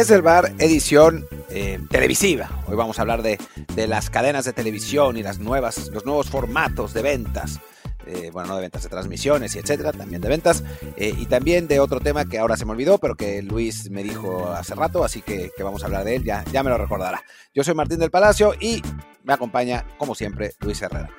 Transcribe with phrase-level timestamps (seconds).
[0.00, 2.48] Desde el bar, edición eh, televisiva.
[2.66, 3.38] Hoy vamos a hablar de,
[3.86, 7.60] las cadenas de televisión y las nuevas, los nuevos formatos de ventas.
[8.06, 10.64] Eh, bueno, no de ventas, de transmisiones y etcétera, también de ventas.
[10.96, 14.02] Eh, y también de otro tema que ahora se me olvidó, pero que Luis me
[14.02, 16.78] dijo hace rato, así que, que vamos a hablar de él, ya, ya me lo
[16.78, 17.22] recordará.
[17.52, 18.80] Yo soy Martín del Palacio y
[19.22, 21.10] me acompaña, como siempre, Luis Herrera.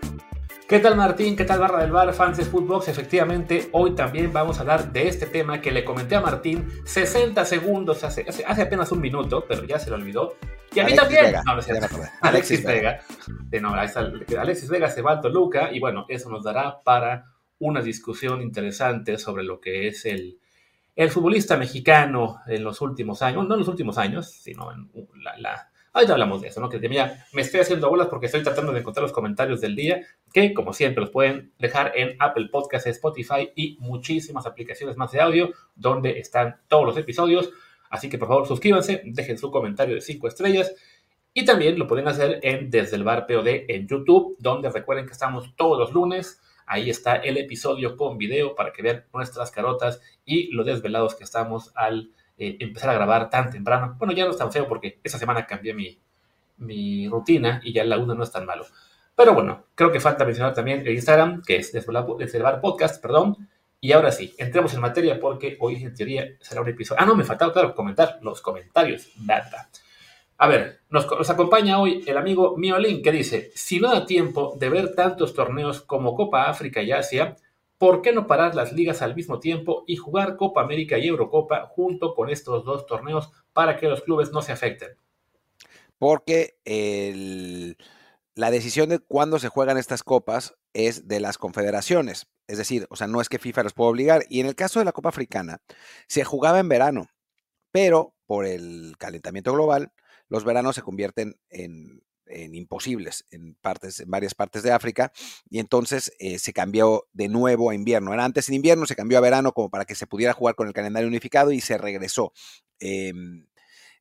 [0.71, 1.35] ¿Qué tal Martín?
[1.35, 2.88] ¿Qué tal Barra del Bar, fans de Footbox?
[2.88, 7.44] Efectivamente, hoy también vamos a hablar de este tema que le comenté a Martín 60
[7.44, 10.38] segundos hace, hace, apenas un minuto, pero ya se lo olvidó.
[10.73, 11.35] Y a mí también.
[12.21, 13.02] Alexis Vega.
[14.39, 17.25] Alexis Vega se va al Toluca y bueno, eso nos dará para
[17.59, 20.39] una discusión interesante sobre lo que es el,
[20.95, 24.89] el futbolista mexicano en los últimos años, no en los últimos años, sino en
[25.22, 26.70] la Ahorita hablamos de eso, ¿no?
[26.70, 30.02] Que mira, me estoy haciendo bolas porque estoy tratando de encontrar los comentarios del día,
[30.31, 35.20] que como siempre los pueden dejar en Apple Podcasts, Spotify y muchísimas aplicaciones más de
[35.20, 37.52] audio, donde están todos los episodios.
[37.89, 40.73] Así que por favor suscríbanse, dejen su comentario de 5 estrellas.
[41.33, 45.14] Y también lo pueden hacer en Desde el Bar POD en YouTube, donde recuerden que
[45.14, 46.39] estamos todos los lunes.
[46.66, 51.26] Ahí está el episodio con video para que vean nuestras carotas y lo desvelados que
[51.26, 52.11] estamos al
[52.44, 53.95] eh, empezar a grabar tan temprano.
[54.00, 55.95] Bueno, ya no es tan feo porque esa semana cambié mi,
[56.58, 58.66] mi rutina y ya la una no es tan malo.
[59.16, 63.48] Pero bueno, creo que falta mencionar también el Instagram, que es Desvelar Podcast, perdón.
[63.80, 67.00] Y ahora sí, entremos en materia porque hoy en teoría será un episodio.
[67.00, 69.09] Ah, no, me faltaba, claro, comentar los comentarios.
[69.17, 69.70] Data.
[70.39, 74.55] A ver, nos, nos, acompaña hoy el amigo Miolín que dice, si no da tiempo
[74.58, 77.36] de ver tantos torneos como Copa África y Asia,
[77.81, 81.65] ¿por qué no parar las ligas al mismo tiempo y jugar Copa América y Eurocopa
[81.65, 84.95] junto con estos dos torneos para que los clubes no se afecten?
[85.97, 86.57] Porque
[88.35, 92.27] la decisión de cuándo se juegan estas copas es de las confederaciones.
[92.45, 94.25] Es decir, o sea, no es que FIFA los pueda obligar.
[94.30, 95.64] Y en el caso de la Copa Africana,
[96.05, 97.08] se jugaba en verano,
[97.71, 99.91] pero por el calentamiento global,
[100.30, 105.11] los veranos se convierten en en imposibles en, partes, en varias partes de África,
[105.49, 108.14] y entonces eh, se cambió de nuevo a invierno.
[108.14, 110.67] Era antes en invierno, se cambió a verano como para que se pudiera jugar con
[110.67, 112.33] el calendario unificado y se regresó.
[112.80, 113.47] Em,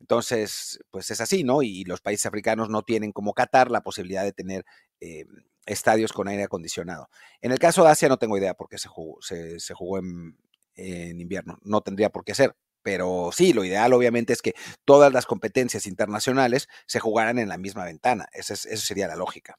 [0.01, 1.63] entonces, pues es así, ¿no?
[1.63, 4.65] Y los países africanos no tienen como Qatar la posibilidad de tener
[5.01, 5.27] em,
[5.67, 7.09] estadios con aire acondicionado.
[7.41, 10.39] En el caso de Asia no tengo idea porque se jugó, se, jugó en,
[10.75, 11.59] en invierno.
[11.63, 14.55] No tendría por qué ser, pero sí, lo ideal obviamente es que
[14.85, 18.29] todas las competencias internacionales se jugaran en la misma ventana.
[18.33, 19.59] Esa, sería la lógica.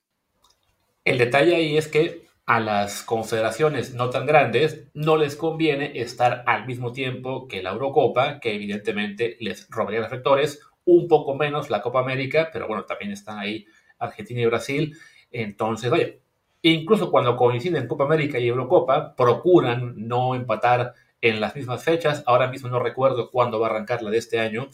[1.03, 6.43] El detalle ahí es que a las confederaciones no tan grandes no les conviene estar
[6.47, 11.81] al mismo tiempo que la Eurocopa, que evidentemente les robaría reflectores, un poco menos la
[11.81, 13.65] Copa América, pero bueno, también están ahí
[13.99, 14.97] Argentina y Brasil.
[15.31, 16.21] Entonces, oye,
[16.61, 22.23] incluso cuando coinciden Copa América y Eurocopa, procuran no empatar en las mismas fechas.
[22.25, 24.69] Ahora mismo no recuerdo cuándo va a arrancar la de este año.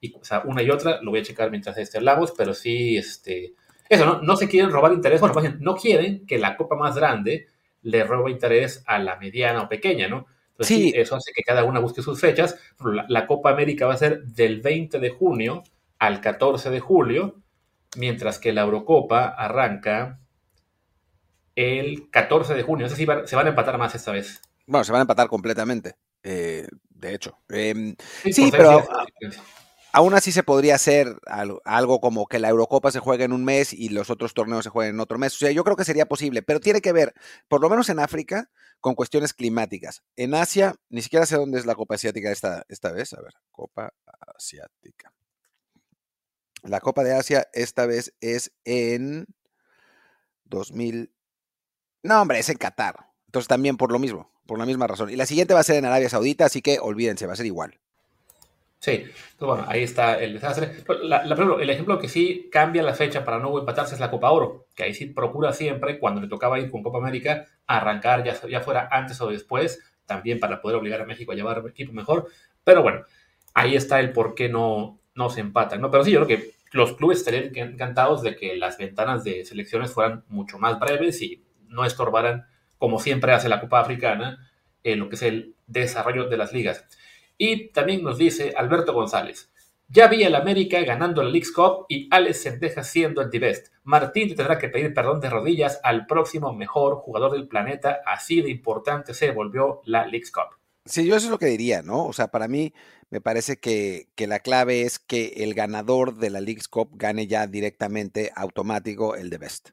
[0.00, 2.96] Y, o sea, una y otra, lo voy a checar mientras este hablamos, pero sí,
[2.96, 3.54] este,
[3.88, 4.22] eso, ¿no?
[4.22, 7.48] No se quieren robar interés, bueno, no quieren que la copa más grande
[7.82, 10.26] le robe interés a la mediana o pequeña, ¿no?
[10.52, 10.92] Entonces, sí.
[10.94, 12.58] eso hace que cada una busque sus fechas.
[12.84, 15.62] La, la, Copa América va a ser del 20 de junio
[15.98, 17.40] al 14 de julio,
[17.96, 20.20] mientras que la Eurocopa arranca
[21.56, 22.86] el 14 de junio.
[22.86, 24.42] Es decir, se van a empatar más esta vez.
[24.70, 27.36] Bueno, se van a empatar completamente, eh, de hecho.
[27.48, 27.96] Em,
[28.30, 28.86] sí, pero
[29.92, 31.16] aún así se podría hacer
[31.64, 34.70] algo, como que la Eurocopa se juegue en un mes y los otros torneos se
[34.70, 35.34] jueguen en otro mes.
[35.34, 37.14] O sea, yo creo que sería posible, pero tiene que ver,
[37.48, 38.48] por lo menos en África,
[38.78, 40.04] con cuestiones climáticas.
[40.14, 43.12] En Asia, ni siquiera sé dónde es la Copa Asiática esta, esta vez.
[43.12, 43.92] A ver, Copa
[44.36, 45.12] Asiática.
[46.62, 49.26] La Copa de Asia esta vez es en
[50.44, 51.12] 2000.
[52.04, 53.08] No, hombre, es en Qatar.
[53.26, 55.10] Entonces también por lo mismo por la misma razón.
[55.10, 57.46] Y la siguiente va a ser en Arabia Saudita, así que olvídense, va a ser
[57.46, 57.78] igual.
[58.80, 59.04] Sí,
[59.38, 60.72] bueno, ahí está el desastre.
[60.88, 64.82] el ejemplo que sí cambia la fecha para no empatarse es la Copa Oro, que
[64.82, 68.88] ahí sí procura siempre, cuando le tocaba ir con Copa América, arrancar ya, ya fuera
[68.90, 72.26] antes o después, también para poder obligar a México a llevar equipo mejor.
[72.64, 73.02] Pero bueno,
[73.54, 75.80] ahí está el por qué no, no se empatan.
[75.80, 75.92] ¿no?
[75.92, 79.92] Pero sí, yo creo que los clubes estarían encantados de que las ventanas de selecciones
[79.92, 82.46] fueran mucho más breves y no estorbaran
[82.80, 84.50] como siempre hace la Copa Africana,
[84.82, 86.86] en lo que es el desarrollo de las ligas.
[87.36, 89.52] Y también nos dice Alberto González,
[89.88, 94.34] ya vi al América ganando la League's Cup y Alex Sendeja siendo el best Martín
[94.34, 99.12] tendrá que pedir perdón de rodillas al próximo mejor jugador del planeta, así de importante
[99.12, 100.56] se volvió la League's Cup.
[100.86, 102.06] Sí, yo eso es lo que diría, ¿no?
[102.06, 102.72] O sea, para mí
[103.10, 107.26] me parece que, que la clave es que el ganador de la League's Cup gane
[107.26, 109.70] ya directamente automático el de Best.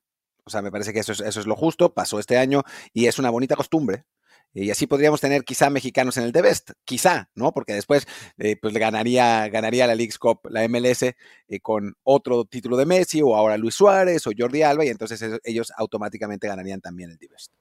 [0.48, 2.64] O sea, me parece que eso es, eso es lo justo, pasó este año
[2.94, 4.06] y es una bonita costumbre
[4.54, 7.52] Y así podríamos tener quizá mexicanos en el The Best, quizá, ¿no?
[7.52, 8.08] Porque después
[8.38, 11.16] eh, pues ganaría, ganaría la League's Cup, la MLS, eh,
[11.62, 15.74] con otro título de Messi, o ahora Luis Suárez, o Jordi Alba, y entonces ellos
[15.76, 17.52] automáticamente ganarían también el The Best.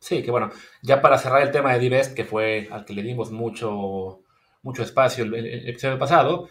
[0.00, 0.50] Sí, que bueno,
[0.82, 4.22] ya para cerrar el tema de The Best, que fue al que le dimos mucho,
[4.62, 6.48] mucho espacio el, episodio pasado,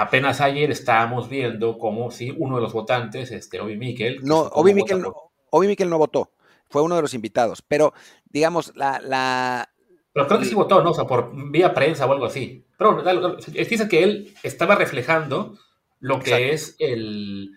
[0.00, 4.20] apenas ayer estábamos viendo cómo si uno de los votantes, este Obi Mikel.
[4.22, 5.04] No, Obi Mikel,
[5.50, 6.32] Obi Mikel no votó
[6.68, 7.62] fue uno de los invitados.
[7.62, 7.92] Pero,
[8.26, 9.00] digamos, la...
[9.00, 9.68] la
[10.12, 10.90] pero creo que sí votó, ¿no?
[10.90, 12.64] O sea, por vía prensa o algo así.
[12.76, 13.04] Pero
[13.46, 15.56] dice que él estaba reflejando
[16.00, 17.52] lo que es el,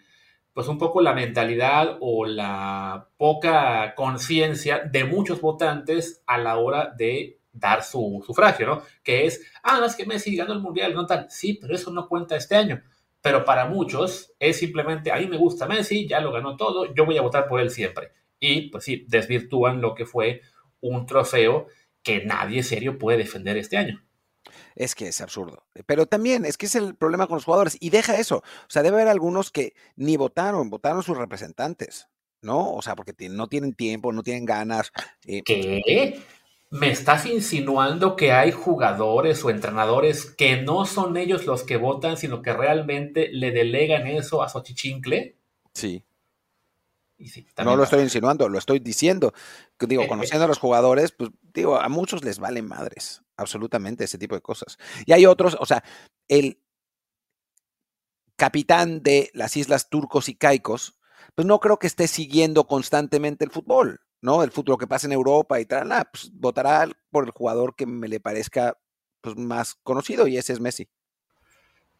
[0.53, 6.93] pues un poco la mentalidad o la poca conciencia de muchos votantes a la hora
[6.95, 8.83] de dar su sufragio, ¿no?
[9.03, 11.27] Que es, ah, no es que Messi ganó el Mundial, no tal.
[11.29, 12.81] Sí, pero eso no cuenta este año.
[13.21, 17.05] Pero para muchos es simplemente, a mí me gusta Messi, ya lo ganó todo, yo
[17.05, 18.11] voy a votar por él siempre
[18.41, 20.41] y pues sí, desvirtúan lo que fue
[20.81, 21.67] un trofeo
[22.03, 24.03] que nadie serio puede defender este año.
[24.75, 25.63] Es que es absurdo.
[25.85, 27.77] Pero también es que es el problema con los jugadores.
[27.79, 28.37] Y deja eso.
[28.37, 32.07] O sea, debe haber algunos que ni votaron, votaron sus representantes,
[32.41, 32.73] ¿no?
[32.73, 34.91] O sea, porque no tienen tiempo, no tienen ganas.
[35.27, 36.19] Eh, ¿Qué?
[36.71, 42.17] ¿Me estás insinuando que hay jugadores o entrenadores que no son ellos los que votan,
[42.17, 45.37] sino que realmente le delegan eso a Xochichincle?
[45.73, 46.03] Sí
[47.63, 49.33] no lo estoy insinuando, lo estoy diciendo.
[49.79, 50.07] Digo, eh, eh.
[50.07, 54.41] conociendo a los jugadores, pues digo, a muchos les valen madres, absolutamente, ese tipo de
[54.41, 54.77] cosas.
[55.05, 55.83] Y hay otros, o sea,
[56.27, 56.59] el
[58.35, 60.99] capitán de las islas turcos y caicos,
[61.35, 64.43] pues no creo que esté siguiendo constantemente el fútbol, ¿no?
[64.43, 67.85] El fútbol que pasa en Europa y tal, nada, pues votará por el jugador que
[67.85, 68.77] me le parezca
[69.21, 70.87] pues, más conocido y ese es Messi.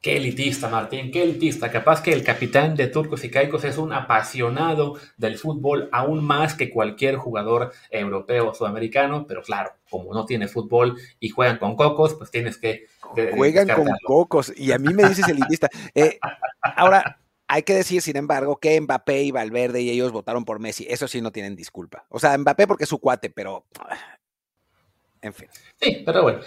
[0.01, 1.69] Qué elitista, Martín, qué elitista.
[1.69, 6.55] Capaz que el capitán de Turcos y Caicos es un apasionado del fútbol aún más
[6.55, 11.75] que cualquier jugador europeo o sudamericano, pero claro, como no tiene fútbol y juegan con
[11.75, 12.87] cocos, pues tienes que...
[13.35, 15.69] Juegan con cocos y a mí me dices elitista.
[15.93, 16.17] Eh,
[16.63, 17.20] ahora,
[17.53, 20.87] hay que decir, sin embargo, que Mbappé y Valverde y ellos votaron por Messi.
[20.89, 22.05] Eso sí no tienen disculpa.
[22.07, 23.65] O sea, Mbappé porque es su cuate, pero...
[25.23, 25.47] En fin.
[25.79, 26.39] Sí, pero bueno,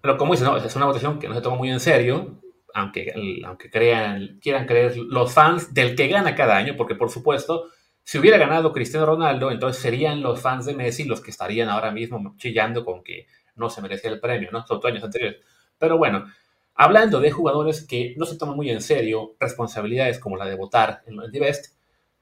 [0.00, 0.56] pero como dices, ¿no?
[0.56, 2.40] es una votación que no se toma muy en serio
[2.72, 3.12] aunque,
[3.44, 7.68] aunque crean, quieran creer los fans del que gana cada año, porque por supuesto,
[8.02, 11.90] si hubiera ganado Cristiano Ronaldo, entonces serían los fans de Messi los que estarían ahora
[11.90, 13.26] mismo chillando con que
[13.56, 14.66] no se merecía el premio, ¿no?
[14.66, 15.40] Son años anteriores.
[15.78, 16.26] Pero bueno,
[16.74, 21.02] hablando de jugadores que no se toman muy en serio responsabilidades como la de votar
[21.06, 21.76] en el Best,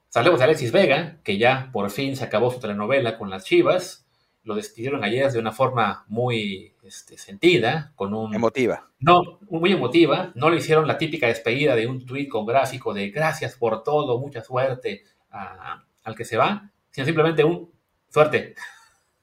[0.09, 4.07] salimos de Alexis Vega, que ya por fin se acabó su telenovela con las Chivas,
[4.43, 8.35] lo despidieron ayer de una forma muy este, sentida, con un...
[8.35, 8.91] Emotiva.
[8.99, 10.33] No, muy emotiva.
[10.35, 14.19] No le hicieron la típica despedida de un tuit con gráfico de gracias por todo,
[14.19, 17.71] mucha suerte al que se va, sino simplemente un
[18.09, 18.55] suerte.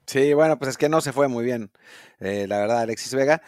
[0.06, 1.70] Sí, bueno, pues es que no se fue muy bien,
[2.20, 3.42] eh, la verdad, Alexis Vega.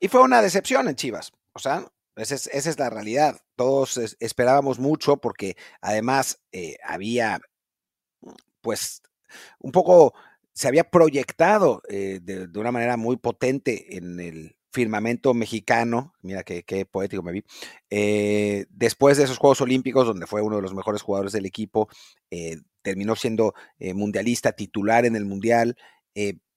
[0.00, 1.32] Y fue una decepción en Chivas.
[1.52, 1.86] O sea,
[2.16, 3.40] esa es, la realidad.
[3.56, 7.40] Todos esperábamos mucho porque además eh, había,
[8.60, 9.02] pues,
[9.58, 10.14] un poco
[10.52, 16.86] se había proyectado eh, de, una manera muy potente en el firmamento mexicano, mira qué,
[16.86, 17.44] poético me vi,
[17.90, 21.88] eh, después de esos Juegos Olímpicos, donde fue uno de los mejores jugadores del equipo,
[22.82, 25.76] terminó siendo mundialista titular en el Mundial.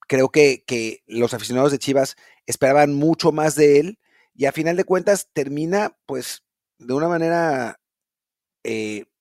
[0.08, 2.16] creo que, que, los aficionados de Chivas
[2.48, 4.00] esperaban mucho más de él
[4.34, 6.44] y a final de cuentas termina pues
[6.80, 7.80] de una manera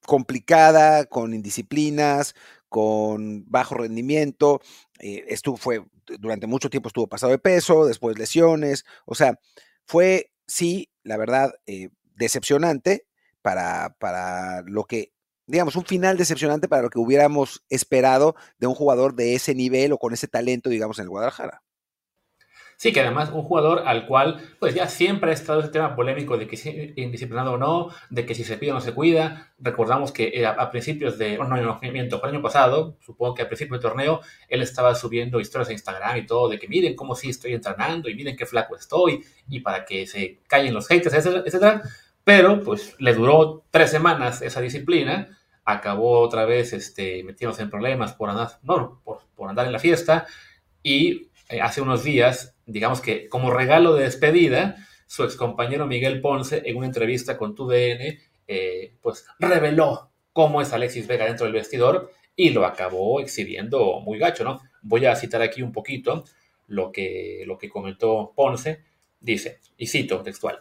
[0.07, 2.35] complicada, con indisciplinas,
[2.69, 4.61] con bajo rendimiento,
[5.01, 5.85] eh, estuvo, fue,
[6.19, 9.39] durante mucho tiempo estuvo pasado de peso, después lesiones, o sea,
[9.85, 13.07] fue, sí, la verdad, eh, decepcionante
[13.43, 15.13] para, para lo que,
[15.47, 19.93] digamos, un final decepcionante para lo que hubiéramos esperado de un jugador de ese nivel
[19.93, 21.63] o con ese talento, digamos, en el Guadalajara.
[22.79, 26.37] Sí, que además un jugador al cual, pues ya siempre ha estado ese tema polémico
[26.37, 29.55] de que si indisciplinado o no, de que si se pide o no se cuida.
[29.59, 33.81] Recordamos que a, principios de, no, no, miento, el año pasado, supongo que a principios
[33.81, 37.31] del torneo, él estaba subiendo historias a Instagram y todo, de que miren cómo sí
[37.31, 41.45] estoy entrenando y miren qué flaco estoy, y para que se callen los haters, etcétera,
[41.47, 41.83] etcétera.
[42.25, 48.13] Pero, pues, le duró tres semanas esa disciplina, acabó otra vez este, metiéndose en problemas
[48.13, 50.27] por andar, no, por, por andar en la fiesta,
[50.83, 54.77] y eh, hace unos días digamos que como regalo de despedida,
[55.07, 61.07] su excompañero Miguel Ponce, en una entrevista con TUDN, eh, pues reveló cómo es Alexis
[61.07, 64.61] Vega dentro del vestidor y lo acabó exhibiendo muy gacho, ¿no?
[64.83, 66.25] Voy a citar aquí un poquito
[66.67, 68.83] lo que, lo que comentó Ponce.
[69.21, 70.61] Dice, y cito textual,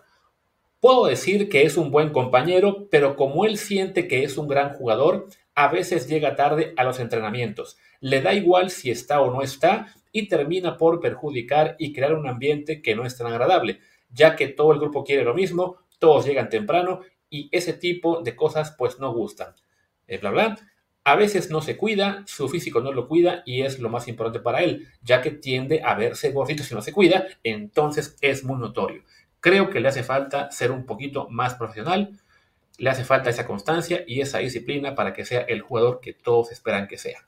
[0.79, 4.73] Puedo decir que es un buen compañero, pero como él siente que es un gran
[4.73, 7.77] jugador, a veces llega tarde a los entrenamientos.
[8.01, 12.27] Le da igual si está o no está y termina por perjudicar y crear un
[12.27, 16.25] ambiente que no es tan agradable, ya que todo el grupo quiere lo mismo, todos
[16.25, 19.55] llegan temprano y ese tipo de cosas pues no gustan.
[20.07, 20.57] Eh, bla, bla.
[21.05, 24.39] A veces no se cuida, su físico no lo cuida y es lo más importante
[24.39, 28.57] para él, ya que tiende a verse gordito si no se cuida, entonces es muy
[28.57, 29.03] notorio.
[29.39, 32.19] Creo que le hace falta ser un poquito más profesional,
[32.77, 36.51] le hace falta esa constancia y esa disciplina para que sea el jugador que todos
[36.51, 37.27] esperan que sea.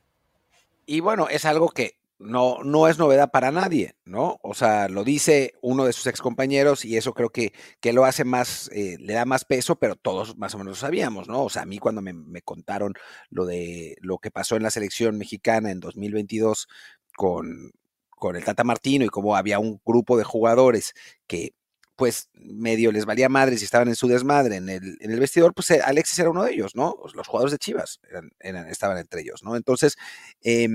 [0.86, 4.40] Y bueno, es algo que no, no es novedad para nadie, ¿no?
[4.42, 8.24] O sea, lo dice uno de sus excompañeros y eso creo que, que lo hace
[8.24, 11.44] más, eh, le da más peso, pero todos más o menos lo sabíamos, ¿no?
[11.44, 12.94] O sea, a mí cuando me, me, contaron
[13.30, 16.68] lo de lo que pasó en la selección mexicana en 2022
[17.16, 17.72] con,
[18.10, 20.94] con el Tata Martino y cómo había un grupo de jugadores
[21.28, 21.54] que
[21.98, 25.54] pues medio les valía madres y estaban en su desmadre en el, en el vestidor,
[25.54, 26.96] pues eh, Alexis era uno de ellos, ¿no?
[27.14, 28.00] Los jugadores de Chivas
[28.40, 29.56] eran, estaban entre ellos, ¿no?
[29.58, 29.98] Entonces,
[30.44, 30.70] eh,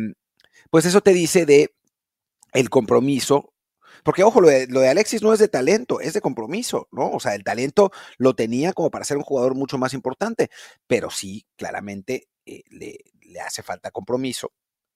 [0.69, 1.75] pues eso te dice de
[2.53, 3.55] el compromiso.
[4.05, 7.11] Porque, ojo, lo de, lo de, Alexis no es de talento, es de compromiso, ¿no?
[7.13, 10.51] O sea, el talento lo tenía como para ser un jugador mucho más importante,
[10.89, 14.53] pero sí, claramente eh, le, le, hace falta compromiso.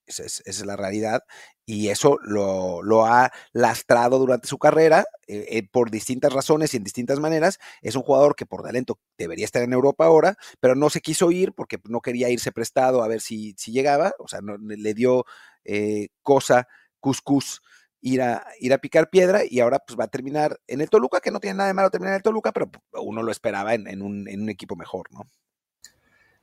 [0.07, 1.23] Es, es la realidad.
[1.65, 6.77] Y eso lo, lo, ha lastrado durante su carrera eh, eh, por distintas razones y
[6.77, 7.59] en distintas maneras.
[7.83, 11.31] Es un jugador que por talento debería estar en Europa ahora, pero no se quiso
[11.33, 14.15] ir porque no quería irse prestado a ver si, si llegaba.
[14.19, 15.25] O sea, le dio
[15.65, 16.69] eh, cosa,
[17.01, 17.63] cuscús,
[18.01, 21.21] ir a, ir a picar piedra y ahora pues va a terminar en el Toluca,
[21.21, 22.71] que no tiene nada de malo terminar en el Toluca, pero
[23.03, 25.23] uno lo esperaba en, en, un, en un, equipo mejor, ¿no?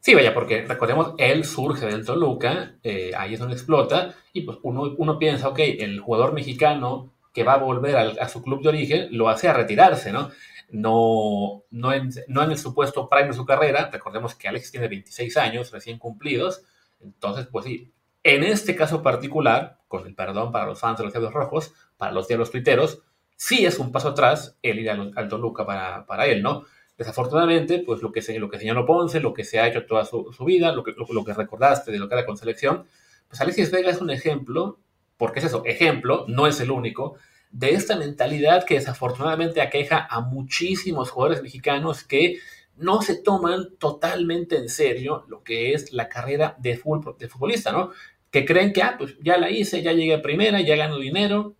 [0.03, 4.57] Sí, vaya, porque recordemos, él surge del Toluca, eh, ahí es donde explota, y pues
[4.61, 8.67] uno, uno, piensa, ok, el jugador mexicano que va a volver a su club de
[8.67, 10.29] origen lo hace a retirarse, ¿no?
[10.71, 14.89] No, no, en, no en el supuesto prime de su carrera, recordemos que Alex tiene
[14.89, 16.65] 26 años recién cumplidos,
[16.99, 17.93] entonces pues sí,
[18.23, 22.11] en este caso particular, con el perdón para los fans de los Diablos Rojos, para
[22.11, 23.03] los Diablos Tuiteros,
[23.37, 26.65] sí es un paso atrás el ir al, al Toluca para, para, él, ¿no?
[26.97, 30.05] Desafortunadamente, pues lo que, se, lo que señaló Ponce, lo que se ha hecho toda
[30.05, 32.85] su, su vida, lo que, lo, que recordaste de lo que era con selección,
[33.27, 34.79] pues Alexis Vega es un ejemplo,
[35.17, 37.15] porque es eso, ejemplo, no es el único,
[37.51, 42.39] de esta mentalidad que desafortunadamente aqueja a muchísimos jugadores mexicanos que
[42.75, 47.91] no se toman totalmente en serio lo que es la carrera de futbolista, ¿no?
[48.33, 51.53] que creen que, ah, pues ya la hice, ya llegué a primera, ya gano dinero,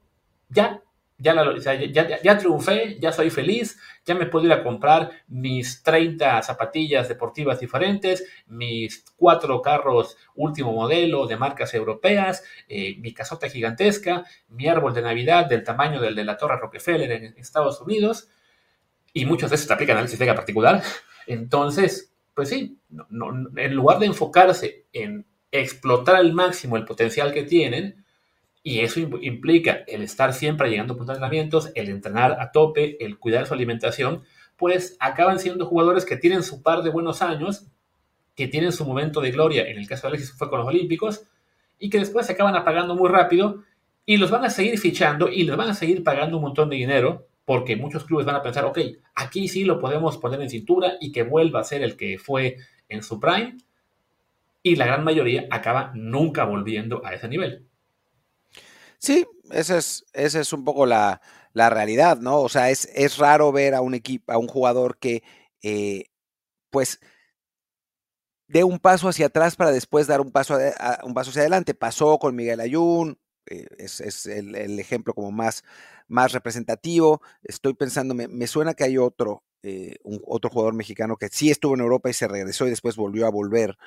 [0.49, 0.81] ya,
[1.23, 5.09] ya, la, ya, ya, ya, triunfé, ya soy feliz, ya me puedo ir a comprar
[5.27, 13.13] mis 30 zapatillas deportivas diferentes, mis cuatro carros último modelo de marcas europeas, eh, mi
[13.13, 17.79] casota gigantesca, mi árbol de Navidad del tamaño del de la Torre Rockefeller en Estados
[17.79, 18.29] Unidos,
[19.13, 20.83] y muchos de esos te aplican análisis Vega particular.
[21.25, 27.31] Entonces, pues sí, no, no, en lugar de enfocarse en explotar al máximo el potencial
[27.31, 28.02] que tienen,
[28.63, 33.03] y eso implica el estar siempre llegando a puntos de entrenamientos, el entrenar a tope,
[33.03, 34.23] el cuidar su alimentación,
[34.55, 37.67] pues acaban siendo jugadores que tienen su par de buenos años,
[38.35, 41.25] que tienen su momento de gloria, en el caso de Alexis fue con los Olímpicos,
[41.77, 43.63] y que después se acaban apagando muy rápido
[44.05, 46.77] y los van a seguir fichando y les van a seguir pagando un montón de
[46.77, 48.79] dinero porque muchos clubes van a pensar, ok,
[49.15, 52.55] aquí sí lo podemos poner en cintura y que vuelva a ser el que fue
[52.87, 53.57] en su prime,
[54.61, 57.65] y la gran mayoría acaba nunca volviendo a ese nivel.
[59.03, 62.39] Sí, esa es, esa es un poco la, la realidad, ¿no?
[62.39, 65.23] O sea, es, es, raro ver a un equipo, a un jugador que,
[65.61, 66.05] eh,
[66.71, 66.99] pues,
[68.47, 70.57] dé un paso hacia atrás para después dar un paso,
[71.03, 71.73] un paso hacia adelante.
[71.73, 73.17] Pasó con Miguel Ayun,
[73.47, 75.63] eh, es, es el, el, ejemplo como más,
[76.07, 77.21] más representativo.
[77.43, 81.49] Estoy pensando, me, me suena que hay otro, eh, un, otro jugador mexicano que sí
[81.51, 83.77] estuvo en Europa y se regresó y después volvió a volver.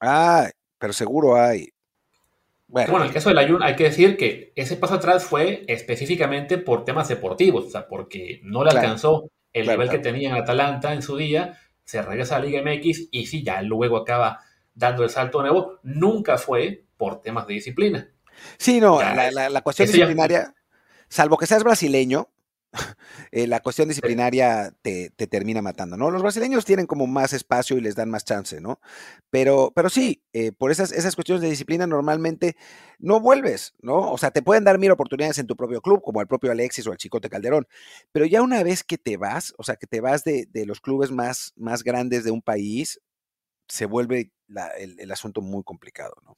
[0.00, 1.68] Ah, pero seguro hay.
[2.70, 2.92] Bueno.
[2.92, 6.56] bueno, en el caso del Ayun hay que decir que ese paso atrás fue específicamente
[6.56, 10.02] por temas deportivos, o sea, porque no le claro, alcanzó el claro, nivel claro.
[10.02, 13.42] que tenía en Atalanta en su día, se regresa a la Liga MX y sí,
[13.42, 14.38] ya luego acaba
[14.72, 18.08] dando el salto nuevo, nunca fue por temas de disciplina.
[18.56, 20.54] Sí, no, ya, la, la, la, cuestión disciplinaria, ya...
[21.08, 22.28] salvo que seas brasileño,
[23.32, 26.10] eh, la cuestión disciplinaria te, te, termina matando, ¿no?
[26.10, 28.80] Los brasileños tienen como más espacio y les dan más chance, ¿no?
[29.30, 32.56] Pero, pero sí, eh, por esas, esas cuestiones de disciplina normalmente
[32.98, 34.12] no vuelves, ¿no?
[34.12, 36.86] O sea, te pueden dar mil oportunidades en tu propio club, como al propio Alexis
[36.86, 37.66] o al Chicote Calderón,
[38.12, 40.80] pero ya una vez que te vas, o sea, que te vas de, de los
[40.80, 43.00] clubes más, más grandes de un país,
[43.68, 46.36] se vuelve la, el, el asunto muy complicado, ¿no?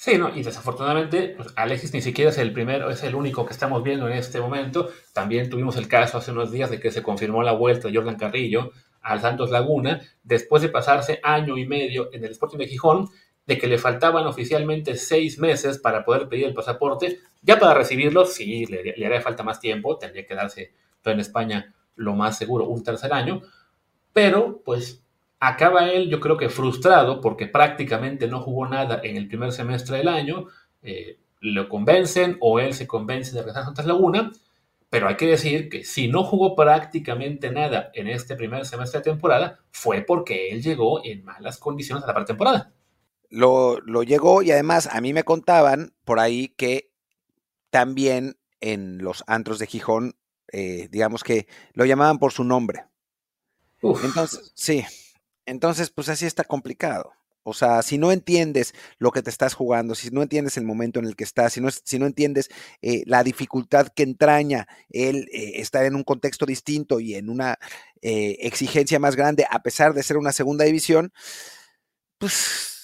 [0.00, 0.28] Sí, ¿no?
[0.32, 4.06] y desafortunadamente pues Alexis ni siquiera es el primero, es el único que estamos viendo
[4.06, 4.90] en este momento.
[5.12, 8.14] También tuvimos el caso hace unos días de que se confirmó la vuelta de Jordan
[8.14, 13.08] Carrillo al Santos Laguna, después de pasarse año y medio en el Sporting de Gijón,
[13.44, 17.18] de que le faltaban oficialmente seis meses para poder pedir el pasaporte.
[17.42, 20.74] Ya para recibirlo, sí, le, le haría falta más tiempo, tendría que darse
[21.06, 23.42] en España lo más seguro, un tercer año,
[24.12, 25.02] pero pues
[25.40, 29.98] acaba él, yo creo que frustrado, porque prácticamente no jugó nada en el primer semestre
[29.98, 30.46] del año,
[30.82, 34.32] eh, lo convencen o él se convence de regresar a Santos Laguna,
[34.90, 39.04] pero hay que decir que si no jugó prácticamente nada en este primer semestre de
[39.04, 42.72] temporada, fue porque él llegó en malas condiciones a la pretemporada.
[43.30, 46.90] Lo, lo llegó y además a mí me contaban por ahí que
[47.70, 50.16] también en los antros de Gijón,
[50.50, 52.86] eh, digamos que lo llamaban por su nombre.
[53.82, 54.84] Entonces, sí,
[55.48, 57.12] entonces pues así está complicado.
[57.42, 61.00] O sea, si no entiendes lo que te estás jugando, si no entiendes el momento
[61.00, 62.50] en el que estás, si no, si no entiendes
[62.82, 67.58] eh, la dificultad que entraña el eh, estar en un contexto distinto y en una
[68.00, 71.12] exigencia más grande, a pesar de ser una segunda división,
[72.18, 72.77] pues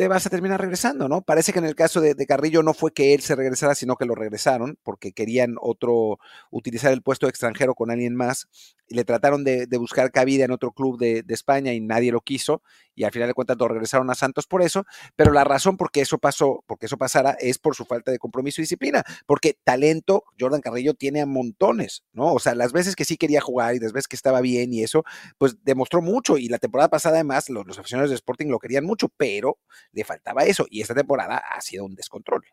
[0.00, 1.20] te vas a terminar regresando, ¿no?
[1.20, 4.06] Parece que en el caso de, Carrillo no fue que él se regresara, sino que
[4.06, 6.18] lo regresaron porque querían otro,
[6.50, 8.48] utilizar el puesto extranjero con alguien más.
[8.88, 12.62] Y le trataron de, buscar cabida en otro club de, España y nadie lo quiso.
[12.94, 14.84] Y al final de cuentas lo regresaron a Santos por eso,
[15.16, 18.18] pero la razón por qué eso pasó, porque eso pasara es por su falta de
[18.18, 22.34] compromiso y disciplina, porque talento Jordan Carrillo tiene a montones, ¿no?
[22.34, 24.82] O sea, las veces que sí quería jugar y las veces que estaba bien y
[24.82, 25.04] eso,
[25.38, 26.36] pues demostró mucho.
[26.36, 29.58] Y la temporada pasada además los aficionados de Sporting lo querían mucho, pero
[29.92, 32.44] le faltaba eso y esta temporada ha sido un descontrol.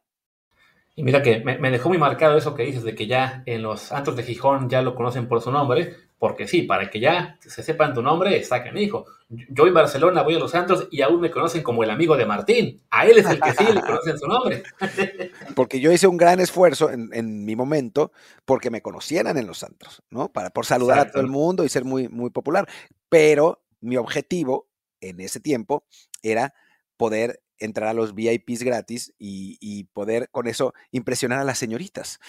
[0.98, 3.82] Y mira que me, dejó muy marcado eso que dices, de que ya en los
[3.82, 7.62] Santos de Gijón ya lo conocen por su nombre, porque sí, para que ya se
[7.62, 9.06] sepan tu nombre, está hijo.
[9.30, 12.26] Yo en Barcelona voy a los Santos y aún me conocen como el amigo de
[12.26, 12.82] Martín.
[12.90, 14.64] A él es el que sí le conocen su nombre.
[15.56, 18.12] Porque yo hice un gran esfuerzo en, mi momento
[18.46, 20.30] porque me conocieran en los Santos, ¿no?
[20.30, 22.68] Para, por saludar a todo el mundo y ser muy, muy popular.
[23.08, 24.68] Pero mi objetivo
[25.00, 25.86] en ese tiempo
[26.24, 26.56] era
[26.98, 32.20] poder entrar a los VIPs gratis y, poder con eso impresionar a las señoritas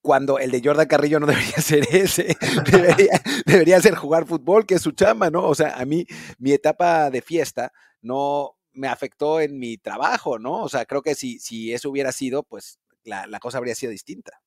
[0.00, 2.36] cuando el de Jordan Carrillo no debería ser ese,
[3.46, 5.46] debería, ser jugar fútbol, que es su chamba, ¿no?
[5.46, 6.06] O sea, a mí
[6.38, 7.72] mi etapa de fiesta
[8.02, 10.62] no me afectó en mi trabajo, ¿no?
[10.62, 14.42] O sea, creo que si, si eso hubiera sido, pues la, cosa habría sido distinta.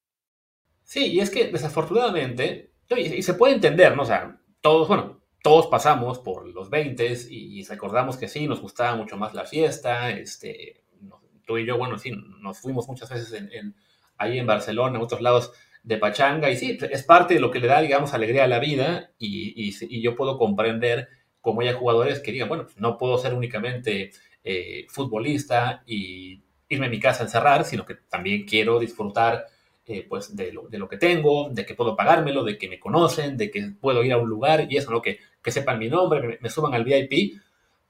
[0.83, 4.03] Sí, y es que desafortunadamente, y, se puede entender, ¿no?
[4.03, 8.97] O sea, todos, bueno, todos pasamos por los 20 y, recordamos que sí, nos gustaba
[8.97, 10.83] mucho más la fiesta, este,
[11.45, 13.73] tú y yo, bueno, sí, nos fuimos muchas veces en,
[14.17, 17.61] ahí en Barcelona, en otros lados de Pachanga, y sí, es parte de lo que
[17.61, 21.07] le da, digamos, alegría a la vida, y, yo puedo comprender
[21.39, 24.11] cómo hay jugadores que digan, bueno, pues, no puedo ser únicamente
[24.43, 29.45] eh, futbolista y irme a mi casa a encerrar, sino que también quiero disfrutar
[29.89, 32.77] eh, pues de lo, de lo, que tengo, de que puedo pagármelo, de que me
[32.77, 35.01] conocen, de que puedo ir a un lugar y eso, ¿no?
[35.01, 37.39] Que, que sepan mi nombre, me, suban al VIP,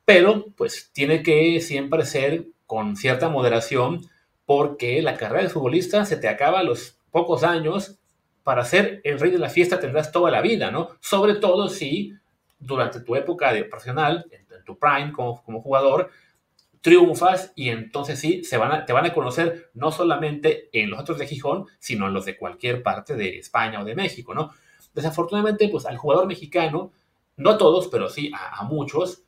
[0.06, 4.02] pero pues tiene que siempre ser con cierta moderación
[4.46, 7.98] porque la carrera de futbolista se te acaba a los pocos años.
[8.44, 10.90] Para ser el rey de la fiesta tendrás toda la vida, ¿no?
[11.02, 12.14] Sobre todo si
[12.60, 16.12] durante tu época de profesional, en, tu prime como, como jugador,
[16.82, 21.18] triunfas y entonces sí, se van te van a conocer no solamente en los otros
[21.18, 24.52] de Gijón, sino en los de cualquier parte de España o de México, ¿no?
[24.94, 26.92] Desafortunadamente, pues al jugador mexicano
[27.38, 29.24] no a todos, pero sí a, muchos,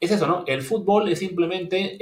[0.00, 0.44] es eso, ¿no?
[0.46, 1.98] El fútbol es simplemente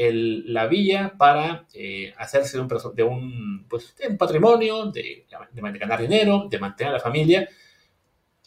[0.47, 6.59] la vía para eh, hacerse de un, pues, un patrimonio, de, de, ganar dinero, de
[6.59, 7.49] mantener a la familia.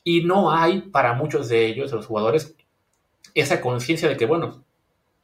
[0.04, 2.56] Y no hay para muchos de ellos, de los jugadores,
[3.34, 4.64] esa conciencia de que, bueno,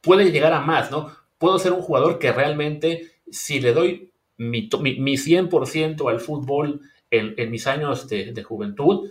[0.05, 1.11] puede llegar a más, ¿no?
[1.37, 7.51] Puedo ser un jugador que realmente, si le doy mi, mi, 100% al fútbol en,
[7.51, 9.09] mis años de, de juventud,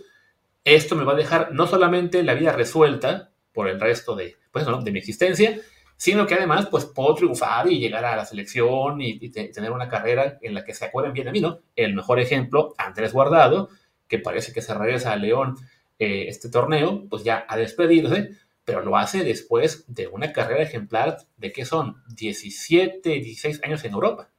[0.63, 4.65] esto me va a dejar no solamente la vida resuelta por el resto de, pues,
[4.65, 5.59] de mi existencia,
[5.97, 10.37] sino que además pues puedo triunfar y llegar a la selección y, tener una carrera
[10.41, 11.59] en la que se acuerden bien de mí, ¿no?
[11.75, 13.69] El mejor ejemplo, Andrés Guardado,
[14.07, 15.55] que parece que se regresa a León
[15.97, 18.31] eh, este torneo, pues ya a despedirse,
[18.65, 23.93] pero lo hace después de una carrera ejemplar de que son 17, 16 años en
[23.93, 24.31] Europa.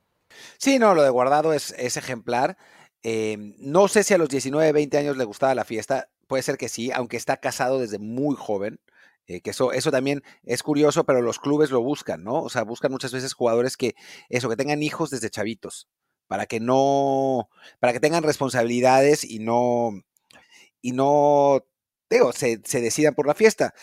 [0.58, 2.58] Sí, no, lo de Guardado es, ejemplar.
[3.02, 6.10] Eh, no sé si a los 19, 20 años le gustaba la fiesta.
[6.26, 8.80] Puede ser que sí, aunque está casado desde muy joven.
[9.28, 12.42] Eh, que eso, eso también es curioso, pero los clubes lo buscan, ¿no?
[12.42, 13.94] O sea, buscan muchas veces jugadores que,
[14.28, 15.88] eso, que tengan hijos desde chavitos,
[16.28, 17.48] para que no,
[17.80, 20.00] para que tengan responsabilidades y no,
[20.80, 21.66] y no,
[22.08, 23.74] digo, se decidan por la fiesta.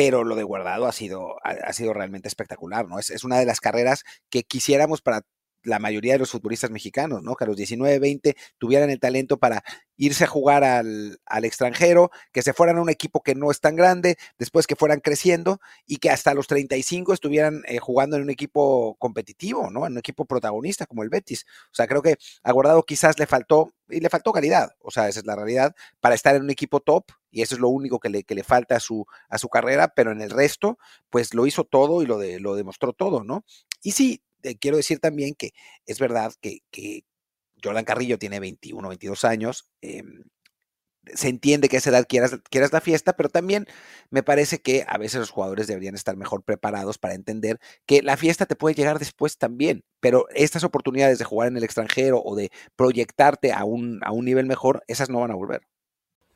[0.00, 2.98] Pero lo de guardado ha sido, ha, sido realmente espectacular, ¿no?
[2.98, 5.20] Es, es, una de las carreras que quisiéramos para
[5.62, 7.34] la mayoría de los futbolistas mexicanos, ¿no?
[7.34, 9.62] Que a los 19, 20 tuvieran el talento para
[9.96, 13.76] irse a jugar al, extranjero, que se fueran a un equipo que no es tan
[13.76, 18.30] grande, después que fueran creciendo y que hasta los 35 estuvieran eh, jugando en un
[18.30, 19.86] equipo competitivo, ¿no?
[19.86, 21.44] En un equipo protagonista como el Betis.
[21.66, 25.08] O sea, creo que a Guardado quizás le faltó, y le faltó calidad, o sea,
[25.08, 28.00] esa es la realidad, para estar en un equipo top y eso es lo único
[28.00, 30.78] que le, que le falta a su, a su carrera, pero en el resto,
[31.10, 33.44] pues lo hizo todo y lo, de, lo demostró todo, ¿no?
[33.82, 34.22] Y sí,
[34.60, 35.52] quiero decir también que
[35.86, 37.04] es verdad que, que
[37.62, 39.70] Jordan Carrillo tiene 21, 22 años.
[39.80, 40.24] Em,
[41.14, 43.66] se entiende que a esa edad quieras, quieras la fiesta, pero también
[44.10, 48.16] me parece que a veces los jugadores deberían estar mejor preparados para entender que la
[48.16, 52.36] fiesta te puede llegar después también, pero estas oportunidades de jugar en el extranjero o
[52.36, 55.62] de proyectarte a un, a un nivel mejor, esas no van a volver.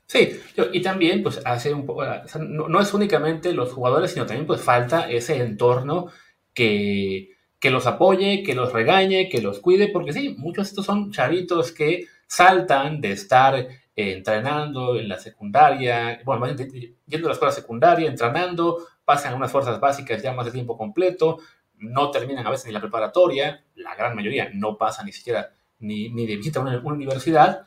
[0.06, 0.38] Sí,
[0.72, 2.04] y también pues hace un poco,
[2.40, 6.08] no, no, es únicamente los jugadores, sino también pues falta ese entorno
[6.52, 7.33] que,
[7.64, 11.10] que los apoye, que los regañe, que los cuide, porque sí, muchos de estos son
[11.10, 17.52] chavitos que saltan de estar eh, entrenando en la secundaria, bueno, yendo a la escuela
[17.52, 21.38] secundaria, entrenando, pasan unas fuerzas básicas ya más de tiempo completo,
[21.78, 26.10] no terminan a veces ni la preparatoria, la gran mayoría no pasa ni siquiera ni,
[26.10, 27.62] ni de visita a una, universidad,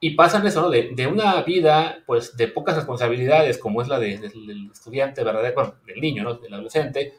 [0.00, 0.70] y pasan eso, ¿no?
[0.70, 5.54] De, de, una vida, pues, de pocas responsabilidades, como es la de, del estudiante verdadero,
[5.54, 6.34] bueno, del niño, ¿no?
[6.36, 7.12] Del adolescente,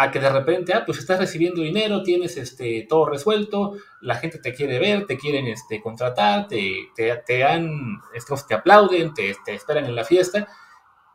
[0.00, 4.38] a que de repente, ah, pues estás recibiendo dinero, tienes este, todo resuelto, la gente
[4.38, 8.00] te quiere ver, te quieren este, contratar, te, te, te, han,
[8.46, 10.46] te aplauden, te, te, esperan en la fiesta,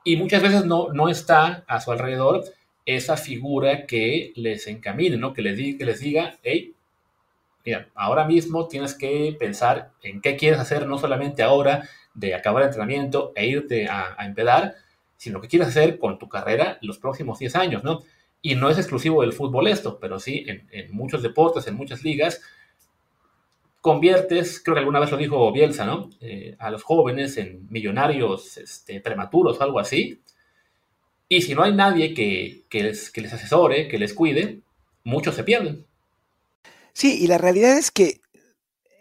[0.04, 2.44] y muchas veces no, no está a su alrededor
[2.86, 5.32] esa figura que les encamine, ¿no?
[5.32, 6.76] que, les diga, que les diga, hey,
[7.64, 12.64] mira, ahora mismo tienes que pensar en qué quieres hacer, no solamente ahora de acabar
[12.64, 14.76] el entrenamiento e irte a, a empedar,
[15.16, 18.02] sino que quieres hacer con tu carrera los próximos 10 años, ¿no?
[18.44, 22.42] Y no es exclusivo del fútbol esto, pero sí en, muchos deportes, en muchas ligas,
[23.82, 26.10] conviertes, creo que alguna vez lo dijo Bielsa, ¿no?
[26.20, 30.22] Eh, a los jóvenes en millonarios este, prematuros o algo así.
[31.30, 34.60] Y si no hay nadie que, que, les, que les asesore, que les cuide,
[35.06, 35.86] muchos se pierden.
[36.92, 38.20] Sí, y la realidad es que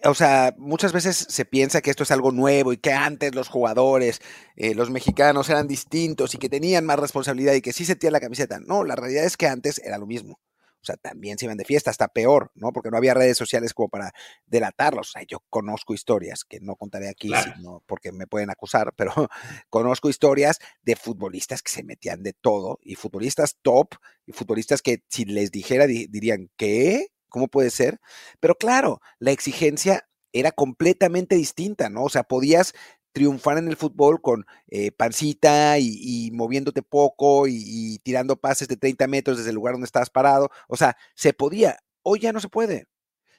[0.04, 3.48] o sea, muchas veces se piensa que esto es algo nuevo y que antes los
[3.48, 4.20] jugadores,
[4.56, 8.20] eh, los mexicanos eran distintos y que tenían más responsabilidad y que sí sentían la
[8.20, 8.60] camiseta.
[8.60, 10.40] No, la realidad es que antes era lo mismo.
[10.82, 12.72] O sea, también se iban de fiesta, hasta peor, ¿no?
[12.72, 14.12] Porque no había redes sociales como para
[14.46, 15.10] delatarlos.
[15.10, 19.28] O sea, yo conozco historias que no contaré aquí, sino porque me pueden acusar, pero
[19.70, 23.94] conozco historias de futbolistas que se metían de todo y futbolistas top
[24.26, 27.11] y futbolistas que si les dijera dirían, ¿qué?
[27.32, 27.98] ¿Cómo puede ser?
[28.40, 32.04] Pero claro, la exigencia era completamente distinta, ¿no?
[32.04, 32.74] O sea, podías
[33.12, 39.06] triunfar en el fútbol con eh, pancita y, moviéndote poco y, tirando pases de 30
[39.06, 40.50] metros desde el lugar donde estabas parado.
[40.68, 41.78] O sea, se podía.
[42.02, 42.86] Hoy ya no se puede.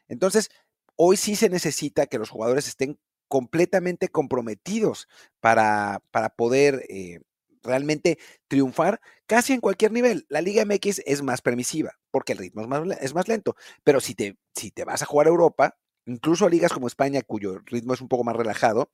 [0.07, 0.49] Entonces,
[0.95, 5.07] hoy sí se necesita que los jugadores estén completamente comprometidos
[5.39, 7.21] para, para poder eh,
[7.63, 10.25] realmente triunfar casi en cualquier nivel.
[10.29, 13.99] La Liga MX es más permisiva porque el ritmo es más, es más lento, pero
[13.99, 17.59] si te, si te vas a jugar a Europa, incluso a ligas como España, cuyo
[17.65, 18.91] ritmo es un poco más relajado,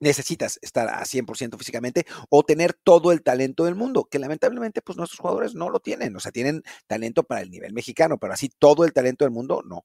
[0.00, 4.96] necesitas estar a 100% físicamente o tener todo el talento del mundo, que lamentablemente pues
[4.96, 8.50] nuestros jugadores no lo tienen, o sea, tienen talento para el nivel mexicano, pero así
[8.58, 9.84] todo el talento del mundo no.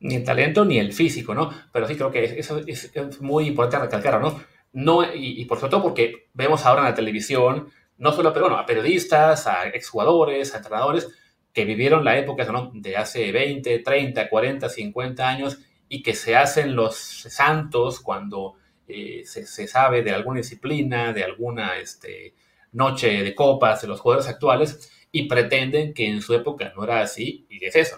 [0.00, 1.50] Ni el talento ni el físico, ¿no?
[1.72, 4.40] Pero sí creo que eso es, muy importante recalcar, ¿no?
[4.72, 9.46] No, y, por sobre todo porque vemos ahora en la televisión, no solo a periodistas,
[9.46, 11.08] a exjugadores, a entrenadores
[11.52, 16.76] que vivieron la época de hace 20, 30, 40, 50 años y que se hacen
[16.76, 18.54] los santos cuando
[18.86, 22.34] eh, se, sabe de alguna disciplina, de alguna este,
[22.72, 27.00] noche de copas de los jugadores actuales y pretenden que en su época no era
[27.00, 27.96] así, y es eso,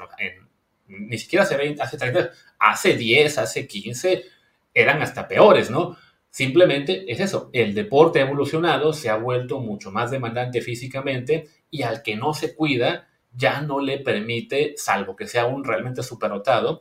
[0.87, 4.25] ni siquiera hace 20, hace 30, hace 10, hace 15,
[4.73, 5.97] eran hasta peores, ¿no?
[6.31, 11.83] Simplemente es eso, el deporte ha evolucionado, se ha vuelto mucho más demandante físicamente y
[11.83, 16.81] al que no se cuida ya no le permite, salvo que sea un realmente superdotado,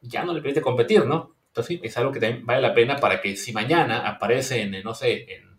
[0.00, 1.34] ya no le permite competir, ¿no?
[1.48, 4.94] Entonces es algo que también vale la pena para que si mañana aparece en, no
[4.94, 5.58] sé, en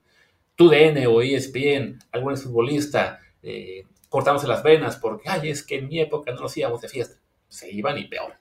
[0.56, 6.00] TUDN o ESPN algún futbolista eh, cortándose las venas porque, ay, es que en mi
[6.00, 8.36] época no nos íbamos de fiesta, se iban y peor.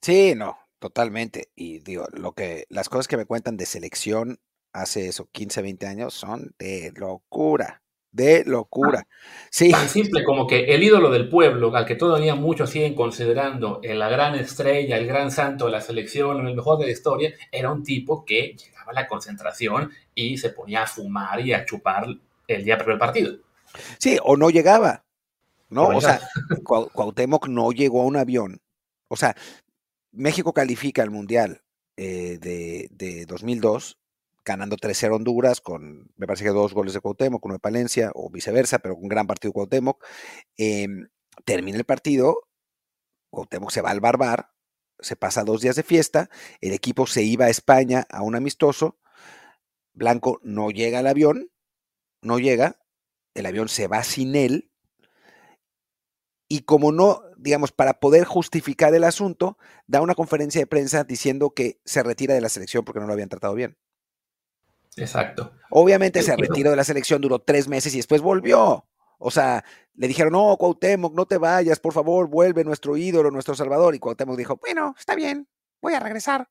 [0.00, 1.48] Sí, no, Totalmente.
[1.56, 4.38] Y digo, lo que, las cosas que me cuentan de selección
[4.72, 7.82] hace eso, 15, 20 años, son de locura.
[8.12, 9.08] De locura.
[9.50, 9.72] Sí.
[9.72, 14.08] Tan simple como que el ídolo del pueblo, al que todavía muchos siguen considerando la
[14.08, 17.82] gran estrella, el gran santo de la selección, el mejor de la historia, era un
[17.82, 22.06] tipo que llegaba a la concentración y se ponía a fumar y a chupar
[22.46, 23.36] el día previo del partido.
[23.98, 25.04] Sí, o no llegaba.
[25.68, 25.88] ¿No?
[25.88, 26.20] O sea,
[26.62, 28.60] Cuauhtémoc no llegó a un avión
[29.08, 29.34] O sea,
[30.16, 31.62] México califica al Mundial
[31.96, 33.98] eh, de, de 2002
[34.46, 38.30] ganando 3-0 Honduras con, me parece que dos goles de Cuauhtémoc, uno de Palencia, o
[38.30, 40.02] viceversa, pero con un gran partido de Cuauhtémoc.
[40.56, 41.08] Em,
[41.44, 42.48] termina el partido,
[43.30, 44.52] Cuauhtémoc se va al Barbar,
[45.00, 48.98] se pasa dos días de fiesta, el equipo se iba a España a un amistoso,
[49.92, 51.50] Blanco no llega al avión,
[52.22, 52.78] no llega,
[53.34, 54.70] el avión se va sin él,
[56.48, 59.56] y como no, digamos, para poder justificar el asunto,
[59.86, 63.12] da una conferencia de prensa diciendo que se retira de la selección porque no lo
[63.12, 63.78] habían tratado bien.
[64.96, 65.52] Exacto.
[65.70, 68.84] Obviamente se retiró de la selección, duró tres meses y después volvió.
[69.18, 73.54] O sea, le dijeron, no, Cuauhtémoc, no te vayas, por favor, vuelve nuestro ídolo, nuestro
[73.54, 73.94] salvador.
[73.94, 75.46] Y Cuauhtémoc dijo, bueno, está bien,
[75.80, 76.48] voy a regresar.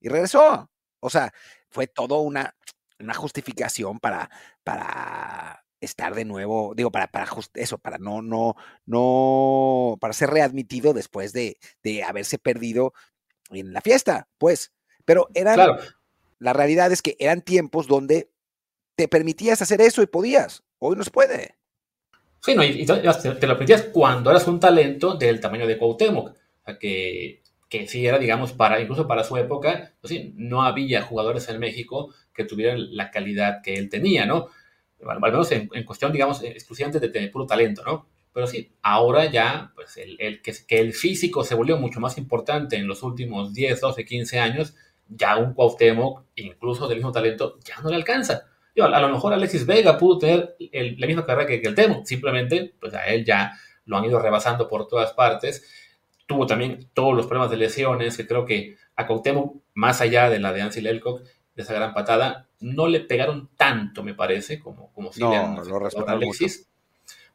[0.00, 0.70] Y regresó.
[1.00, 1.34] O sea,
[1.68, 2.56] fue todo una,
[2.98, 4.30] una justificación para,
[4.64, 10.92] para estar de nuevo, digo, para, para eso, para no, no, no, para ser readmitido
[10.92, 12.92] después de, de haberse perdido
[13.50, 14.72] en la fiesta, pues.
[15.04, 15.78] Pero era, claro.
[16.40, 18.30] La realidad es que eran tiempos donde
[18.96, 20.64] te permitías hacer eso y podías.
[20.78, 21.56] Hoy no se puede.
[22.40, 26.28] Sí, no, y, te, lo permitías cuando eras un talento del tamaño de Cuauhtémoc.
[26.28, 30.62] O sea, que, que sí era, digamos, para, incluso para su época, pues sí, no
[30.62, 34.48] había jugadores en México que tuvieran la calidad que él tenía, ¿no?
[35.08, 38.06] Al, menos en, cuestión, digamos, exclusivamente de, tener puro talento, ¿no?
[38.32, 42.16] Pero sí, ahora ya, pues el, el que, que, el físico se volvió mucho más
[42.16, 44.74] importante en los últimos 10, 12, 15 años,
[45.10, 48.46] ya un Cuauhtémoc, incluso del mismo talento, ya no le alcanza.
[48.80, 52.94] a, lo mejor Alexis Vega pudo tener la misma carrera que, el Temo, simplemente pues
[52.94, 53.52] a él ya
[53.84, 55.68] lo han ido rebasando por todas partes.
[56.26, 60.38] Tuvo también todos los problemas de lesiones, que creo que a Cuauhtémoc, más allá de
[60.38, 61.22] la de Ansel Elcock,
[61.56, 65.70] de esa gran patada, no le pegaron tanto, me parece, como, como si no, le
[65.70, 66.66] lo a Alexis.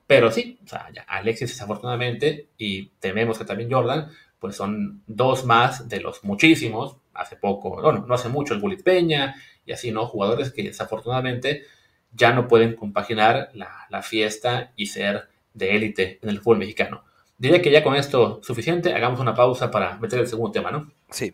[0.08, 5.46] Pero sí, o sea, ya Alexis desafortunadamente, y tememos que también Jordan, pues son dos
[5.46, 9.92] más de los muchísimos, hace poco, bueno, no hace mucho el Bullet Peña y así,
[9.92, 10.06] ¿no?
[10.06, 11.64] Jugadores que desafortunadamente
[12.12, 17.04] ya no pueden compaginar la, fiesta y ser de élite en el fútbol mexicano.
[17.38, 20.92] Diría que ya con esto suficiente, hagamos una pausa para meter el segundo tema, ¿no?
[21.10, 21.34] Sí.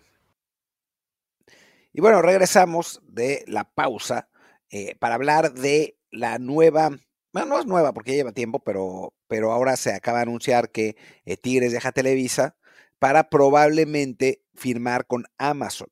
[1.93, 4.29] Y bueno, regresamos de la pausa
[4.71, 6.89] eh, para hablar de la nueva,
[7.33, 10.71] bueno, no es nueva porque ya lleva tiempo, pero, pero ahora se acaba de anunciar
[10.71, 12.55] que eh, Tigres deja Televisa
[12.99, 15.89] para probablemente firmar con Amazon.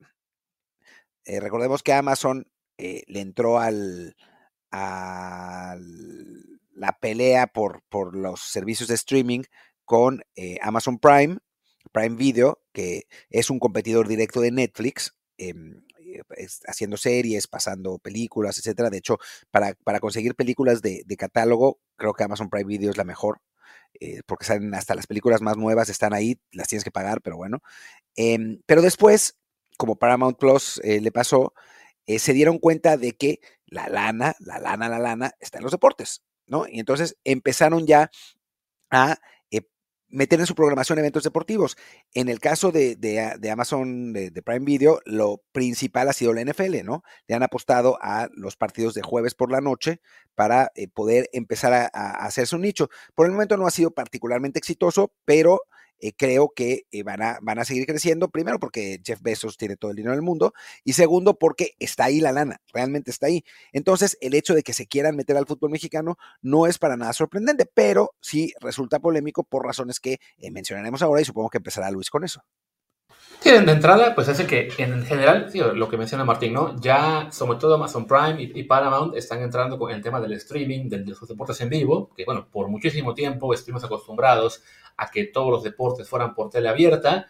[1.26, 4.16] Eh, recordemos que Amazon le entró al,
[4.72, 5.76] a
[6.74, 9.42] la pelea por, por, los servicios de streaming
[9.84, 10.24] con
[10.62, 11.40] Amazon Prime,
[11.92, 15.84] Prime Video, que es un competidor directo de Netflix, em,
[16.68, 18.90] haciendo series, pasando películas, etcétera.
[18.90, 19.18] De hecho,
[19.52, 23.42] para, para conseguir películas de, catálogo, creo que Amazon Prime Video es la mejor.
[24.00, 27.38] Eh, porque salen hasta las películas más nuevas están ahí, las tienes que pagar, pero
[27.38, 27.62] bueno.
[28.16, 29.38] Em, pero después,
[29.78, 31.54] como Paramount Plus eh, le pasó,
[32.06, 35.72] eh, se dieron cuenta de que la lana, la lana, la lana está en los
[35.72, 36.66] deportes, ¿no?
[36.68, 38.10] Y entonces empezaron ya
[38.92, 39.20] a
[40.10, 41.78] meter en su programación eventos deportivos.
[42.14, 46.84] En el caso de, de, Amazon, de, Prime Video, lo principal ha sido la NFL,
[46.84, 47.04] ¿no?
[47.28, 50.02] Le han apostado a los partidos de jueves por la noche
[50.36, 52.90] para eh, poder empezar a, a, hacerse un nicho.
[53.16, 55.62] Por el momento no ha sido particularmente exitoso, pero
[56.00, 59.76] eh, creo que eh, van, a, van a seguir creciendo, primero porque Jeff Bezos tiene
[59.76, 63.44] todo el dinero del mundo y segundo porque está ahí la lana, realmente está ahí.
[63.74, 67.14] Entonces, el hecho de que se quieran meter al fútbol mexicano no es para nada
[67.14, 71.92] sorprendente, pero sí resulta polémico por razones que eh, mencionaremos ahora y supongo que empezará
[71.92, 72.44] Luis con eso.
[73.40, 76.76] Sí, de entrada, pues hace que en general, lo que menciona Martín, ¿no?
[76.82, 81.06] Ya, sobre todo Amazon Prime y, Paramount están entrando con el tema del streaming, de,
[81.06, 84.62] los deportes en vivo, que bueno, por muchísimo tiempo estuvimos acostumbrados
[85.00, 87.28] a que todos los deportes fueran por tele abierta.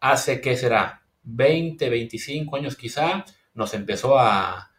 [0.00, 4.70] Hace que será 20, 25 años quizá, nos empezó a,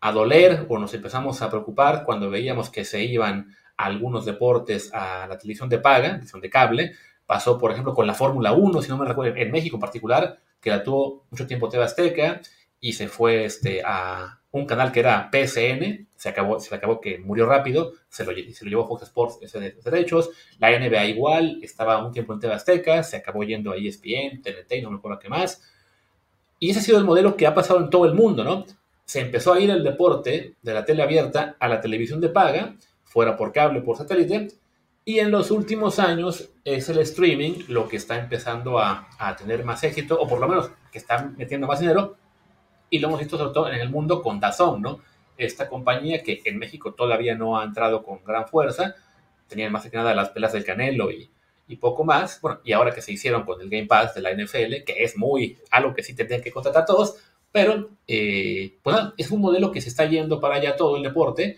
[0.00, 5.26] a doler o nos empezamos a preocupar cuando veíamos que se iban algunos deportes a
[5.26, 6.92] la televisión de paga, televisión de cable,
[7.32, 10.38] Pasó, por ejemplo, con la Fórmula 1, si no me recuerdo, en México en particular,
[10.60, 12.42] que la tuvo mucho tiempo TV Azteca
[12.78, 17.18] y se fue este, a un canal que era PSN, se, acabó, se acabó que
[17.18, 22.04] murió rápido, se lo, se lo llevó Fox Sports ese, derechos, la NBA igual, estaba
[22.04, 25.28] un tiempo en TV Azteca, se acabó yendo a ESPN, TNT no me acuerdo qué
[25.28, 25.62] más.
[26.58, 28.66] Y ese ha sido el modelo que ha pasado en todo el mundo, ¿no?
[29.04, 32.76] Se empezó a ir el deporte de la tele abierta a la televisión de paga,
[33.04, 34.48] fuera por cable, por satélite,
[35.04, 39.82] y en los últimos años es el streaming lo que está empezando a, tener más
[39.82, 42.16] éxito, o por lo menos que está metiendo más dinero,
[42.92, 45.00] y lo hemos visto sobre todo en el mundo con Dazón, ¿no?
[45.38, 48.94] Esta compañía que en México todavía no ha entrado con gran fuerza,
[49.48, 51.30] tenían más que nada las pelas del Canelo y,
[51.68, 52.38] y poco más.
[52.42, 55.16] Bueno, y ahora que se hicieron con el Game Pass de la NFL, que es
[55.16, 57.16] muy algo que sí tendrían que contratar todos,
[57.50, 61.56] pero eh, pues es un modelo que se está yendo para allá todo el deporte.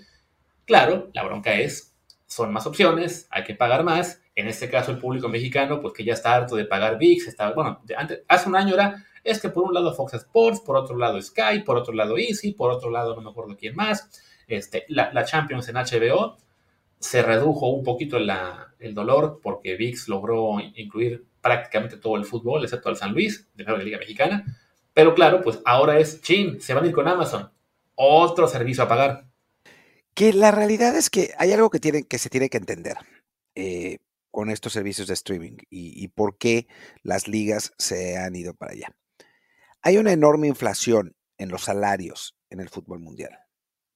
[0.66, 1.94] Claro, la bronca es,
[2.28, 4.22] son más opciones, hay que pagar más.
[4.36, 7.50] En este caso, el público mexicano, pues que ya está harto de pagar VIX, está,
[7.50, 10.96] bueno, antes, hace un año era, es que por un lado Fox Sports, por otro
[10.96, 14.08] lado Sky, por otro lado Easy, por otro lado no me acuerdo quién más,
[14.46, 16.36] este, la, la Champions en HBO,
[17.04, 22.88] se redujo un poquito el dolor porque VIX logró incluir prácticamente todo el fútbol, excepto
[22.88, 24.44] al San Luis, de la Liga Mexicana.
[24.94, 27.50] Pero claro, pues ahora es chin, se van a ir con Amazon.
[27.94, 29.26] Otro servicio a pagar.
[30.14, 32.96] Que la realidad es que hay algo que, tienen, que se tiene que entender
[33.54, 33.98] eh,
[34.30, 36.68] con estos servicios de streaming y, y por qué
[37.02, 38.96] las ligas se han ido para allá.
[39.86, 43.38] Hay una enorme inflación en los salarios en el fútbol mundial.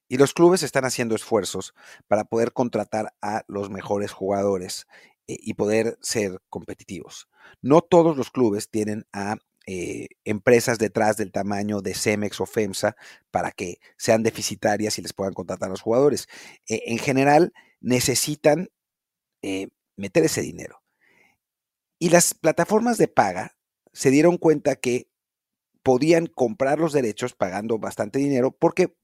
[0.06, 1.74] Y los clubes están haciendo esfuerzos
[2.06, 4.86] para poder contratar a los mejores jugadores
[5.26, 7.30] eh, y poder ser competitivos.
[7.62, 12.94] No todos los clubes tienen a eh, empresas detrás del tamaño de Cemex o FEMSA
[13.30, 16.28] para que sean deficitarias y les puedan contratar a los jugadores.
[16.68, 18.68] Eh, en general, necesitan
[19.96, 20.82] meter ese dinero.
[21.98, 23.56] Y las plataformas de paga
[23.92, 25.07] se dieron cuenta que
[25.88, 28.94] podían comprar los derechos pagando bastante dinero porque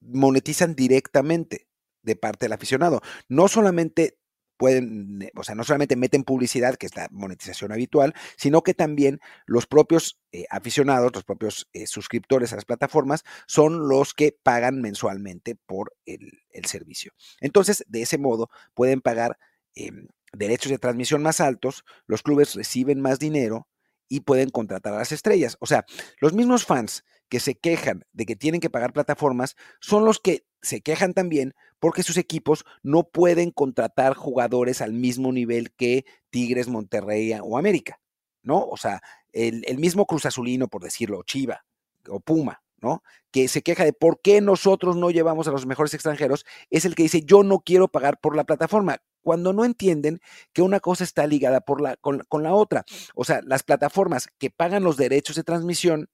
[0.00, 1.68] monetizan directamente
[2.00, 3.02] de parte del aficionado.
[3.28, 4.18] No solamente
[4.56, 8.72] pueden, eh, o sea, no solamente meten publicidad, que es la monetización habitual, sino que
[8.72, 14.34] también los propios eh, aficionados, los propios eh, suscriptores a las plataformas, son los que
[14.42, 16.32] pagan mensualmente por el,
[16.64, 17.12] servicio.
[17.42, 19.36] Entonces, de ese modo, pueden pagar
[19.74, 23.68] em, derechos de transmisión más altos, los clubes reciben más dinero
[24.08, 25.56] y pueden contratar a las estrellas.
[25.60, 25.84] O sea,
[26.20, 30.46] los mismos fans que se quejan de que tienen que pagar plataformas son los que
[30.62, 36.68] se quejan también porque sus equipos no pueden contratar jugadores al mismo nivel que Tigres,
[36.68, 38.00] Monterrey o América,
[38.42, 38.64] ¿no?
[38.64, 39.00] O sea,
[39.32, 41.64] el, mismo Cruz Azulino, por decirlo, Chiva
[42.08, 43.02] o Puma, ¿no?
[43.30, 46.94] Que se queja de por qué nosotros no llevamos a los mejores extranjeros, es el
[46.94, 50.20] que dice yo no quiero pagar por la plataforma, cuando no entienden
[50.52, 52.84] que una cosa está ligada con, la otra.
[53.16, 56.08] O sea, las plataformas que pagan los derechos de transmisión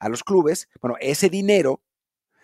[0.00, 1.80] a los clubes, bueno, ese dinero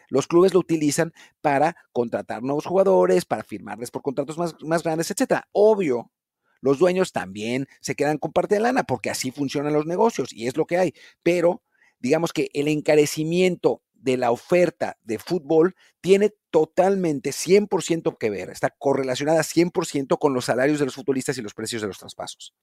[0.08, 5.10] los clubes lo utilizan para contratar nuevos jugadores, para firmarles por contratos más, más grandes,
[5.10, 5.48] etcétera.
[5.50, 6.12] Obvio,
[6.60, 10.46] los dueños también se quedan con parte de lana porque así funcionan los negocios y
[10.46, 10.94] es lo que hay.
[11.24, 11.64] Pero
[11.98, 18.70] digamos que el encarecimiento de la oferta de fútbol tiene totalmente 100% que ver, está
[18.70, 22.54] correlacionada 100% con los salarios de los futbolistas y los precios de los traspasos.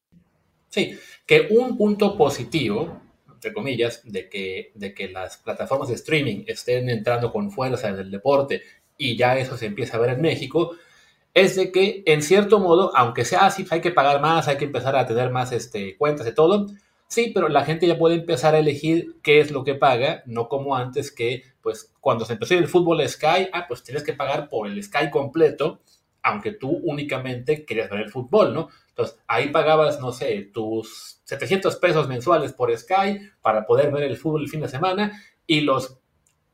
[0.69, 3.01] Sí, que un punto positivo
[3.43, 7.99] entre comillas, de que, de que las plataformas de streaming estén entrando con fuerza en
[7.99, 8.61] el deporte
[8.97, 10.77] y ya eso se empieza a ver en México,
[11.33, 14.65] es de que en cierto modo, aunque sea así, hay que pagar más, hay que
[14.65, 16.67] empezar a tener más este, cuentas de todo,
[17.13, 20.47] sí, pero la gente ya puede empezar a elegir qué es lo que paga, no
[20.49, 24.49] como antes que, pues, cuando se empezó el fútbol Sky, ah, pues tienes que pagar
[24.49, 25.81] por el Sky completo,
[26.21, 28.69] aunque tú únicamente querías ver el fútbol, ¿no?
[28.89, 34.17] Entonces, ahí pagabas, no sé, tus 700 pesos mensuales por Sky para poder ver el
[34.17, 35.99] fútbol el fin de semana y los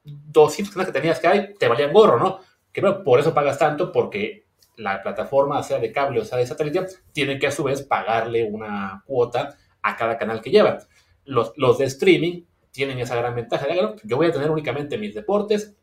[0.04, 2.40] 200 pesos que tenías Sky te valían gorro, ¿no?
[2.72, 4.46] Que bueno, por eso pagas tanto, porque
[4.78, 8.46] la plataforma, sea de cable o sea de satélite, tiene que a su vez pagarle
[8.46, 10.80] una cuota a cada canal que lleva.
[11.26, 13.68] Los, los de streaming tienen esa gran ventaja.
[13.68, 15.76] De, yo voy a tener únicamente mis deportes,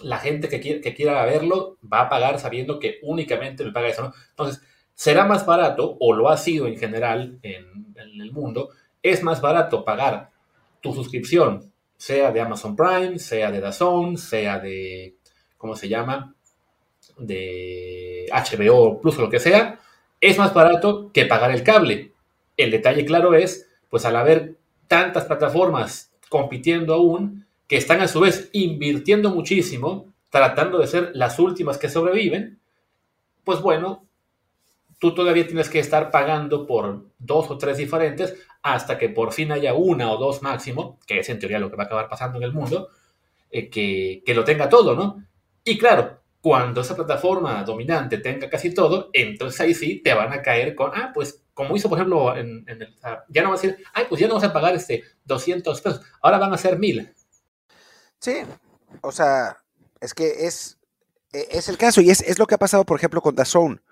[0.00, 3.88] la gente que, quiera, que quiera verlo va a pagar sabiendo que únicamente me paga
[3.88, 4.12] eso.
[4.30, 4.62] Entonces,
[4.94, 8.70] será más barato, o lo ha sido en general en, el mundo,
[9.00, 10.30] es más barato pagar
[10.80, 15.16] tu suscripción, sea de Amazon Prime, sea de DAZN, sea de,
[15.56, 16.34] ¿cómo se llama?
[17.16, 19.78] De HBO Plus o lo que sea,
[20.20, 22.12] es más barato que pagar el cable.
[22.58, 28.20] El detalle claro es, pues al haber tantas plataformas compitiendo aún, que están a su
[28.20, 32.58] vez invirtiendo muchísimo, tratando de ser las últimas que sobreviven,
[33.44, 34.06] pues bueno,
[34.98, 39.52] tú todavía tienes que estar pagando por dos o tres diferentes hasta que por fin
[39.52, 42.38] haya una o dos máximo, que es en teoría lo que va a acabar pasando
[42.38, 42.88] en el mundo,
[43.50, 45.24] eh, que, lo tenga todo, ¿no?
[45.64, 50.42] Y claro, cuando esa plataforma dominante tenga casi todo, entonces ahí sí te van a
[50.42, 52.96] caer con, ah, pues como hizo por ejemplo en, el,
[53.28, 56.00] ya no vas a decir, ay, pues ya no vas a pagar este 200 pesos,
[56.22, 57.12] ahora van a ser 1000.
[58.20, 58.36] Sí,
[59.00, 59.56] o sea,
[60.00, 60.78] es que es,
[61.32, 63.82] e, es el caso y es, es lo que ha pasado, por ejemplo, con DAZN.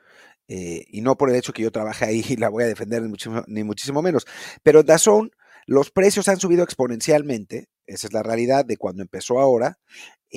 [0.47, 3.03] Eh, y no por el hecho que yo trabaje ahí y la voy a defender
[3.03, 4.29] ni muchísimo, ni muchísimo menos.
[4.63, 5.33] Pero DAZN,
[5.67, 9.81] los precios han subido exponencialmente, esa es la realidad de cuando empezó ahora,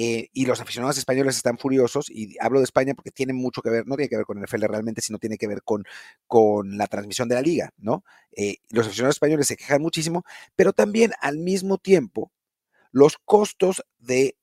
[0.02, 3.70] eh, y los aficionados españoles están furiosos, y hablo de España porque tiene mucho que
[3.70, 5.84] ver, no tiene que ver con el NFL realmente, sino tiene que ver con,
[6.26, 8.06] con la transmisión de la liga, ¿no?
[8.32, 10.24] Eh, los aficionados españoles se quejan muchísimo,
[10.56, 12.32] pero también al mismo tiempo
[12.94, 14.38] los costos de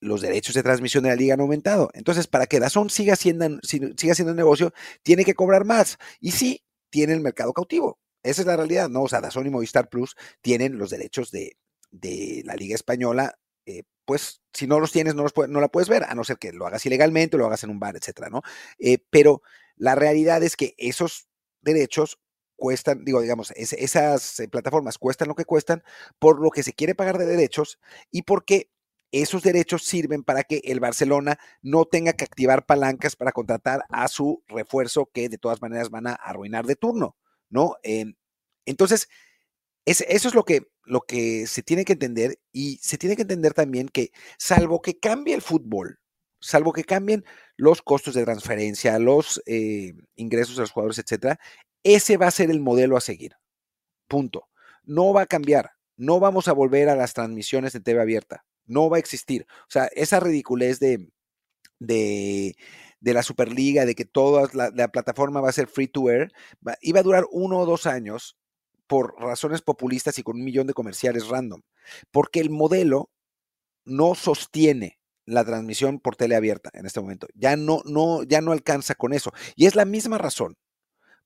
[0.00, 1.88] los derechos de transmisión de la liga han aumentado.
[1.94, 4.72] Entonces, para que Dazón siga siendo, siga siendo un negocio,
[5.04, 5.98] tiene que cobrar más.
[6.18, 8.00] Y sí, tiene el mercado cautivo.
[8.24, 9.02] Esa es la realidad, ¿no?
[9.02, 11.56] O sea, Dazón y Movistar Plus tienen los derechos de,
[11.92, 15.88] de la liga española eh, pues si no los tienes, no, los no la puedes
[15.88, 18.42] ver, a no ser que lo hagas ilegalmente lo hagas en un bar, etcétera, ¿no?
[18.78, 19.42] Eh, pero
[19.76, 21.28] la realidad es que esos
[21.60, 22.20] derechos
[22.54, 25.82] cuestan, digo, digamos, esas eh, plataformas cuestan lo que cuestan
[26.20, 27.80] por lo que se quiere pagar de derechos
[28.12, 28.70] y porque
[29.10, 34.08] esos derechos sirven para que el Barcelona no tenga que activar palancas para contratar a
[34.08, 37.16] su refuerzo que de todas maneras van a arruinar de turno,
[37.48, 37.76] ¿no?
[38.64, 39.08] entonces,
[39.84, 43.52] eso es lo que, lo que se tiene que entender y se tiene que entender
[43.52, 45.98] también que salvo que cambie el fútbol,
[46.40, 47.24] salvo que cambien
[47.56, 51.38] los costos de transferencia, los eh, ingresos de los jugadores, etcétera,
[51.82, 53.36] ese va a ser el modelo a seguir.
[54.08, 54.48] Punto.
[54.84, 55.72] No va a cambiar.
[55.96, 58.44] No vamos a volver a las transmisiones de TV abierta.
[58.64, 59.46] No va a existir.
[59.62, 61.10] O sea, esa ridiculez de,
[61.78, 62.56] de,
[63.00, 66.32] de la Superliga, de que toda la, la, plataforma va a ser free to air,
[66.80, 68.36] iba a durar uno o dos años
[68.86, 71.62] por razones populistas y con un millón de comerciales random,
[72.10, 73.10] porque el modelo
[73.84, 77.26] no sostiene la transmisión por tele abierta en este momento.
[77.34, 79.32] Ya no, no, ya no alcanza con eso.
[79.56, 80.56] Y es la misma razón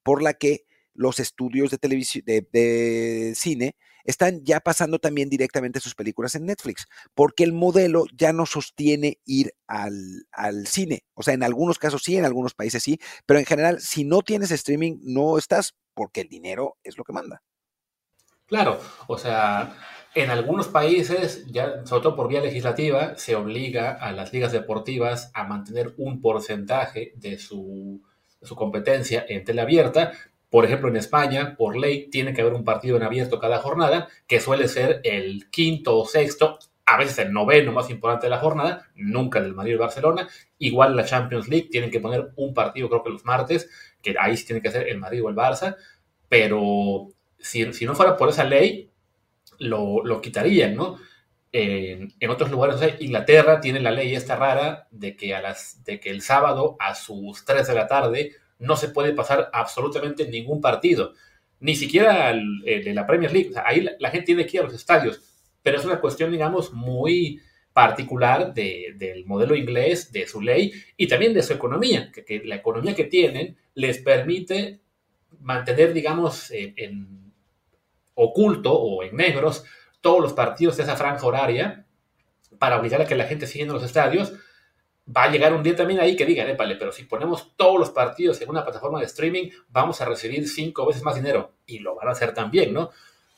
[0.03, 5.81] por la que los estudios de televisión, de, de, cine, están ya pasando también directamente
[5.81, 11.05] sus películas en Netflix, porque el modelo ya no sostiene ir al, al, cine.
[11.15, 14.23] O sea, en algunos casos sí, en algunos países sí, pero en general, si no
[14.23, 17.43] tienes streaming, no estás, porque el dinero es lo que manda.
[18.51, 19.77] Claro, o sea,
[20.13, 25.31] en algunos países, ya, sobre todo por vía legislativa, se obliga a las ligas deportivas
[25.35, 28.03] a mantener un porcentaje de su,
[28.43, 30.11] su competencia en tele abierta.
[30.51, 34.09] Por ejemplo, en España, por ley, tiene que haber un partido en abierto cada jornada,
[34.27, 38.39] que suele ser el quinto o sexto, a veces el noveno más importante de la
[38.39, 40.29] jornada, nunca el del Madrid y el Barcelona.
[40.59, 43.71] Igual la Champions League tienen que poner un partido, creo que los martes,
[44.03, 45.77] que ahí sí tiene que ser el Madrid o el Barça,
[46.29, 48.91] pero si, no fuera por esa ley,
[49.59, 50.99] lo, lo quitarían, ¿no?
[51.53, 55.43] En, en, otros lugares, o sea, Inglaterra tiene la ley esta rara de que, a
[55.43, 59.51] las, de que el sábado a sus 3 de la tarde no se puede pasar
[59.53, 61.15] absolutamente ningún partido,
[61.59, 63.51] ni siquiera el, el de la Premier League.
[63.51, 65.21] O sea, ahí la, la, gente tiene que ir a los estadios,
[65.63, 67.41] pero es una cuestión, digamos, muy
[67.73, 72.43] particular de, del modelo inglés, de su ley y también de su economía, que, que
[72.45, 74.81] la economía que tienen les permite
[75.41, 77.20] mantener, digamos, en, en
[78.23, 79.65] oculto o en negros
[80.01, 81.87] todos los partidos de esa franja horaria
[82.59, 84.35] para obligar a que la gente siga en los estadios,
[85.09, 87.91] va a llegar un día también ahí que digan, vale, pero si ponemos todos los
[87.91, 91.53] partidos en una plataforma de streaming, vamos a recibir cinco veces más dinero.
[91.67, 92.91] Y lo van a hacer también, ¿no?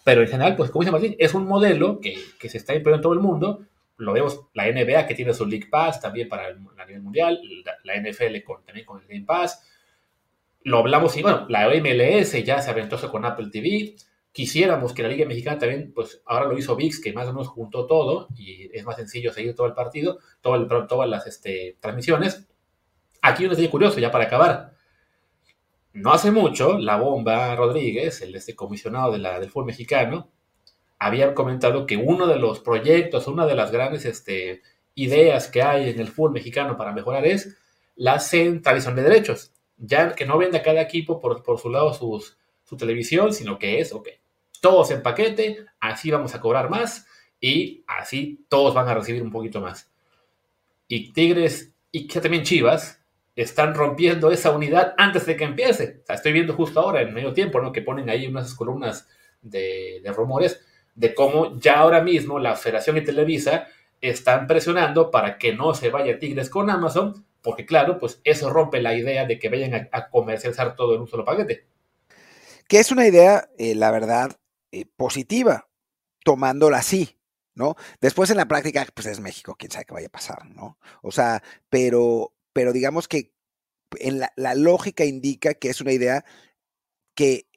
[0.04, 2.96] Pero en general, pues como dice Martín, es un modelo que, que se está implementando
[2.96, 3.66] en todo el mundo.
[3.96, 7.40] Lo vemos, la NBA que tiene su League Pass también para el, a nivel mundial,
[7.84, 9.64] la, NFL también con el Game Pass.
[10.64, 13.94] Lo hablamos y bueno, la MLS ya se aventó con Apple TV
[14.32, 17.48] quisiéramos que la Liga Mexicana también, pues ahora lo hizo VIX, que más o menos
[17.48, 21.76] juntó todo y es más sencillo seguir todo el partido, todo el, todas las este,
[21.80, 22.48] transmisiones.
[23.20, 24.72] Aquí un detalle curioso, ya para acabar.
[25.92, 30.30] No hace mucho, la bomba Rodríguez, el este comisionado de la, del fútbol mexicano,
[30.98, 34.62] había comentado que uno de los proyectos, una de las grandes este,
[34.94, 37.56] ideas que hay en el fútbol mexicano para mejorar es
[37.96, 39.52] la centralización de derechos.
[39.76, 43.92] Ya que no venda cada equipo por, por su lado su televisión, sino que es,
[43.92, 44.08] ok,
[44.62, 47.06] todos en paquete, así vamos a cobrar más
[47.40, 49.90] y así todos van a recibir un poquito más.
[50.86, 53.02] Y Tigres y también Chivas
[53.34, 56.04] están rompiendo esa unidad antes de que empiece.
[56.08, 57.72] Estoy viendo justo ahora, en medio tiempo, ¿no?
[57.72, 59.08] Que ponen ahí unas columnas
[59.42, 63.66] de, rumores de cómo ya ahora mismo la Federación y Televisa
[64.00, 68.80] están presionando para que no se vaya Tigres con Amazon, porque claro, pues eso rompe
[68.80, 71.66] la idea de que vayan a, a comercializar todo en un solo paquete.
[72.68, 74.36] Que es una idea, eh, la verdad,
[74.72, 75.68] eh, positiva,
[76.24, 77.18] tomándola así,
[77.54, 77.76] ¿no?
[78.00, 80.78] Después en la práctica, pues es México, quién sabe qué vaya a pasar, ¿no?
[81.02, 83.34] O sea, pero, pero digamos que
[84.00, 86.24] en la, lógica indica que es una idea
[87.14, 87.48] que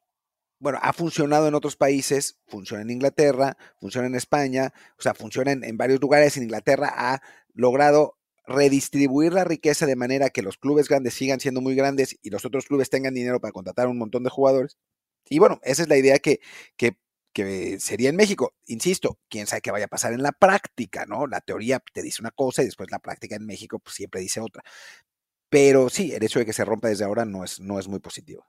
[0.59, 5.51] bueno, ha funcionado en otros países, funciona en Inglaterra, funciona en España, o sea, funciona
[5.51, 6.37] en, en, varios lugares.
[6.37, 7.21] En Inglaterra ha
[7.53, 12.29] logrado redistribuir la riqueza de manera que los clubes grandes sigan siendo muy grandes y
[12.29, 14.77] los otros clubes tengan dinero para contratar un montón de jugadores.
[15.29, 16.39] Y bueno, esa es la idea que,
[16.77, 16.97] que,
[17.35, 18.53] que sería en México.
[18.67, 21.27] Insisto, quién sabe qué vaya a pasar en la práctica, ¿no?
[21.27, 24.39] La teoría te dice una cosa y después la práctica en México pues, siempre dice
[24.39, 24.63] otra.
[25.49, 27.99] Pero sí, el hecho de que se rompa desde ahora no es, no es muy
[27.99, 28.45] positivo.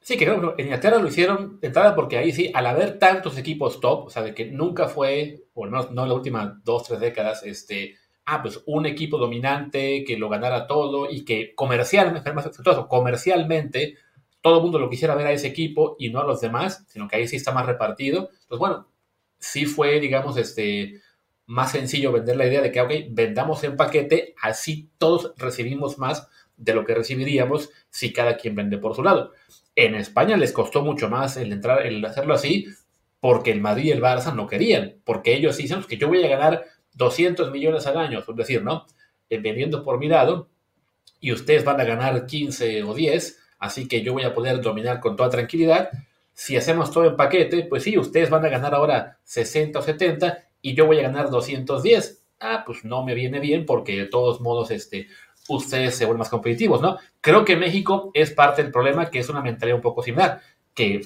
[0.00, 3.80] Sí, que en Inglaterra lo hicieron de entrada porque ahí sí, al haber tantos equipos
[3.80, 7.00] top, o sea, de que nunca fue, o no, no en las últimas dos, tres
[7.00, 7.96] décadas, este,
[8.26, 12.30] ah, pues un equipo dominante que lo ganara todo y que comercialmente,
[12.88, 13.96] comercialmente,
[14.44, 17.08] todo el mundo lo quisiera ver a ese equipo y no a los demás, sino
[17.08, 18.28] que ahí sí está más repartido.
[18.46, 18.86] Pues bueno,
[19.38, 21.00] sí fue, digamos, este,
[21.46, 26.28] más sencillo vender la idea de que, ok, vendamos en paquete, así todos recibimos más
[26.58, 29.32] de lo que recibiríamos si cada quien vende por su lado.
[29.74, 32.66] En España les costó mucho más el entrar, el hacerlo así,
[33.20, 36.28] porque el Madrid y el Barça no querían, porque ellos dicen que yo voy a
[36.28, 38.84] ganar 200 millones al año, es decir, ¿no?
[39.30, 40.50] Eh, vendiendo por mi lado,
[41.18, 45.00] y ustedes van a ganar 15 o 10, así que yo voy a poder dominar
[45.00, 45.88] con toda tranquilidad.
[46.34, 50.38] Si hacemos todo en paquete, pues sí, ustedes van a ganar ahora 60 o 70
[50.60, 52.26] y yo voy a ganar 210.
[52.40, 55.08] Ah, pues no me viene bien porque de todos modos este,
[55.48, 56.98] ustedes se vuelven más competitivos, ¿no?
[57.22, 60.42] Creo que México es parte del problema, que es una mentalidad un poco similar,
[60.74, 61.00] que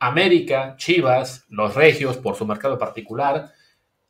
[0.00, 3.52] América, Chivas, los Regios, por su mercado particular,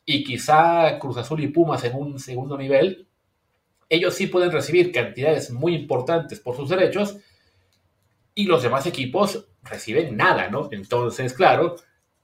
[0.07, 3.07] y quizá Cruz Azul y Pumas en un segundo nivel,
[3.91, 7.19] ellos sí pueden recibir cantidades muy importantes por sus derechos
[8.35, 10.69] y los demás equipos reciben nada, ¿no?
[10.73, 11.77] Entonces, claro,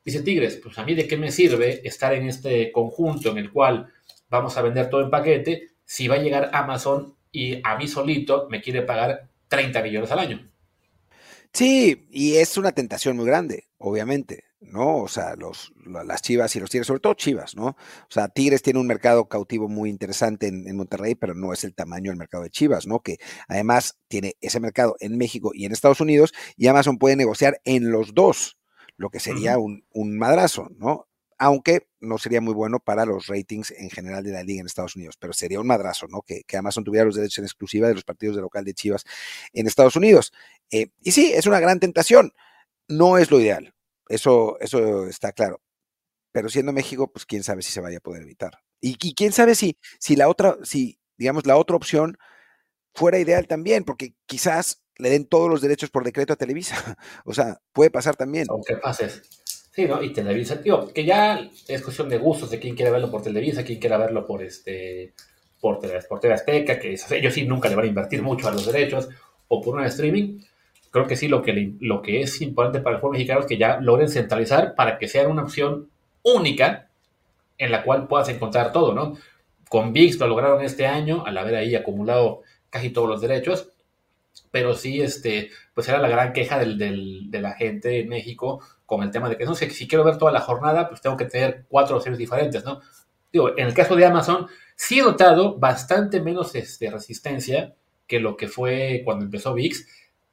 [0.04, 3.52] dice Tigres, pues a mí de qué me sirve estar en este conjunto en el
[3.52, 3.86] cual
[4.28, 8.48] vamos a vender todo en paquete si va a llegar Amazon y a mí solito
[8.50, 10.50] me quiere pagar 30 millones al año.
[11.52, 14.98] Sí, y es una tentación muy grande, obviamente, ¿no?
[14.98, 17.66] O sea, los, las Chivas y los Tigres, sobre todo Chivas, ¿no?
[17.66, 17.76] O
[18.10, 21.74] sea, Tigres tiene un mercado cautivo muy interesante en, en, Monterrey, pero no es el
[21.74, 23.00] tamaño del mercado de Chivas, ¿no?
[23.00, 27.60] Que además tiene ese mercado en México y en Estados Unidos, y Amazon puede negociar
[27.64, 28.58] en los dos,
[28.96, 31.06] lo que sería un, un madrazo, ¿no?
[31.40, 34.94] aunque no sería muy bueno para los ratings en general de la liga en Estados
[34.94, 36.20] Unidos, pero sería un madrazo, ¿no?
[36.20, 39.06] Que, que Amazon tuviera los derechos en exclusiva de los partidos de local de Chivas
[39.54, 40.34] en Estados Unidos.
[40.70, 42.34] Eh, y sí, es una gran tentación.
[42.88, 43.72] No es lo ideal,
[44.10, 45.62] eso, eso está claro.
[46.32, 48.58] Pero siendo México, pues quién sabe si se vaya a poder evitar.
[48.80, 52.18] Y, quién sabe si, si la otra, si, digamos, la otra opción
[52.94, 56.76] fuera ideal también, porque quizás le den todos los derechos por decreto a Televisa.
[57.24, 58.46] O sea, puede pasar también.
[58.48, 59.22] Aunque pases.
[59.72, 60.02] Sí, ¿no?
[60.02, 63.64] Y Televisa, digo, que ya es cuestión de gustos de quién quiere verlo por Televisa,
[63.64, 65.14] quién quiere verlo por este
[65.60, 69.08] por, TV Azteca, que ellos sí nunca le van a invertir mucho a los derechos,
[69.48, 70.40] o por un streaming.
[70.90, 73.58] Creo que sí, lo que, lo que es importante para el fútbol mexicano es que
[73.58, 75.88] ya logren centralizar para que sea una opción
[76.22, 76.88] única
[77.58, 79.16] en la cual puedas encontrar todo, ¿no?
[79.68, 83.70] Con VIX lo lograron este año, al haber ahí acumulado casi todos los derechos,
[84.50, 88.60] pero sí, este, pues era la gran queja del, del, de la gente en México
[88.86, 91.16] con el tema de que no sé, si quiero ver toda la jornada, pues tengo
[91.16, 92.80] que tener cuatro series diferentes, ¿no?
[93.32, 97.74] Digo, en el caso de Amazon, sí he notado bastante menos este, resistencia
[98.08, 99.86] que lo que fue cuando empezó VIX,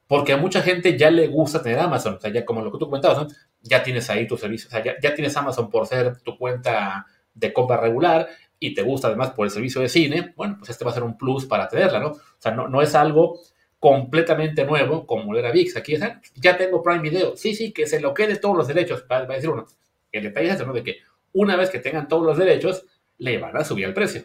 [0.08, 2.78] porque a mucha gente ya le gusta tener Amazon, o sea, ya como lo que
[2.78, 3.28] tú comentabas, ¿no?
[3.62, 7.52] Ya tienes ahí tu servicio, o sea, ya, tienes Amazon por ser tu cuenta de
[7.52, 8.26] compra regular
[8.58, 11.04] y te gusta además por el servicio de cine, bueno, pues este va a ser
[11.04, 12.08] un plus para tenerla, ¿no?
[12.08, 13.38] O sea, no, no es algo
[13.78, 15.76] completamente nuevo, como era VIX.
[15.76, 15.96] Aquí
[16.34, 17.36] ya tengo Prime Video.
[17.36, 19.04] Sí, sí, que se lo quede todos los derechos.
[19.10, 19.66] Va, a decir uno.
[20.10, 20.72] El detalle es ¿no?
[20.72, 20.96] de que
[21.32, 22.84] una vez que tengan todos los derechos,
[23.18, 24.22] le van a subir el precio.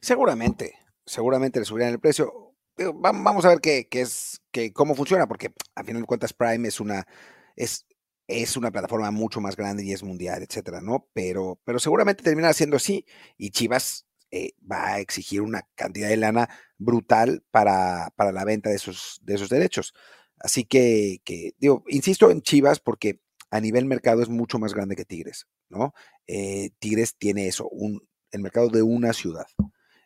[0.00, 0.74] Seguramente,
[1.04, 2.43] seguramente le subirán el precio.
[2.76, 6.80] Vamos a ver qué, es, qué, cómo funciona, porque a final de cuentas Prime es
[6.80, 7.06] una,
[7.54, 7.86] es,
[8.26, 11.08] es una plataforma mucho más grande y es mundial, etcétera, ¿no?
[11.12, 13.06] Pero, pero seguramente termina siendo así.
[13.36, 18.70] Y Chivas eh, va a exigir una cantidad de lana brutal para, para la venta
[18.70, 19.94] de esos, de esos derechos.
[20.40, 23.20] Así que, que, digo, insisto en Chivas porque
[23.50, 25.94] a nivel mercado es mucho más grande que Tigres, ¿no?
[26.26, 28.00] Eh, Tigres tiene eso, un,
[28.32, 29.46] el mercado de una ciudad.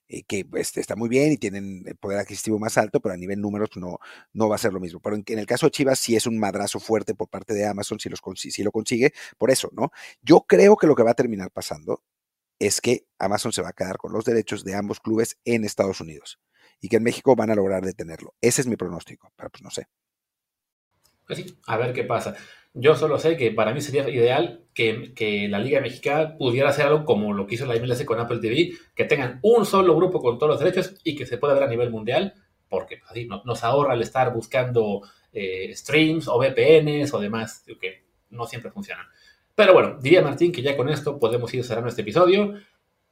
[0.08, 3.18] Eh, que pues, está muy bien y tienen el poder adquisitivo más alto, pero a
[3.18, 3.98] nivel números no,
[4.32, 5.00] no va a ser lo mismo.
[5.00, 7.66] Pero en, en, el caso de Chivas sí es un madrazo fuerte por parte de
[7.66, 9.90] Amazon si, los, si lo consigue, por eso, ¿no?
[10.22, 12.02] Yo creo que lo que va a terminar pasando
[12.58, 16.00] es que Amazon se va a quedar con los derechos de ambos clubes en Estados
[16.00, 16.40] Unidos
[16.80, 18.34] y que en México van a lograr detenerlo.
[18.40, 19.86] Ese es mi pronóstico, pero pues no sé.
[21.66, 22.34] A ver qué pasa.
[22.74, 26.86] Yo solo sé que para mí sería ideal que, que, la Liga Mexicana pudiera hacer
[26.86, 30.20] algo como lo que hizo la MLS con Apple TV, que tengan un solo grupo
[30.20, 32.34] con todos los derechos y que se pueda ver a nivel mundial,
[32.68, 35.02] porque pues, así no, nos ahorra el estar buscando
[35.32, 39.06] eh, streams o VPNs o demás, que no siempre funcionan.
[39.54, 42.54] Pero bueno, diría Martín que ya con esto podemos ir cerrando este episodio.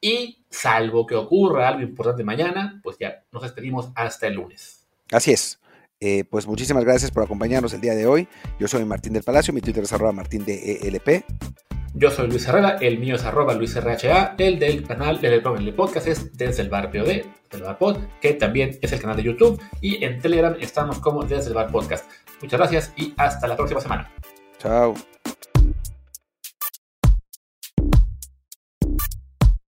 [0.00, 4.86] Y salvo que ocurra algo importante mañana, pues ya nos despedimos hasta el lunes.
[5.10, 5.58] Así es.
[6.00, 8.28] Eh, pues muchísimas gracias por acompañarnos el día de hoy.
[8.58, 11.24] Yo soy Martín del Palacio, mi Twitter es arroba martín de ELP.
[11.94, 16.06] Yo soy Luis Herrera, el mío es arroba luisrha, el del canal, el, del podcast
[16.06, 19.58] es desde el bar POD, del bar pod, que también es el canal de YouTube,
[19.80, 22.04] y en Telegram estamos como desde el bar podcast.
[22.42, 24.12] Muchas gracias y hasta la próxima semana.
[24.58, 24.94] Chao.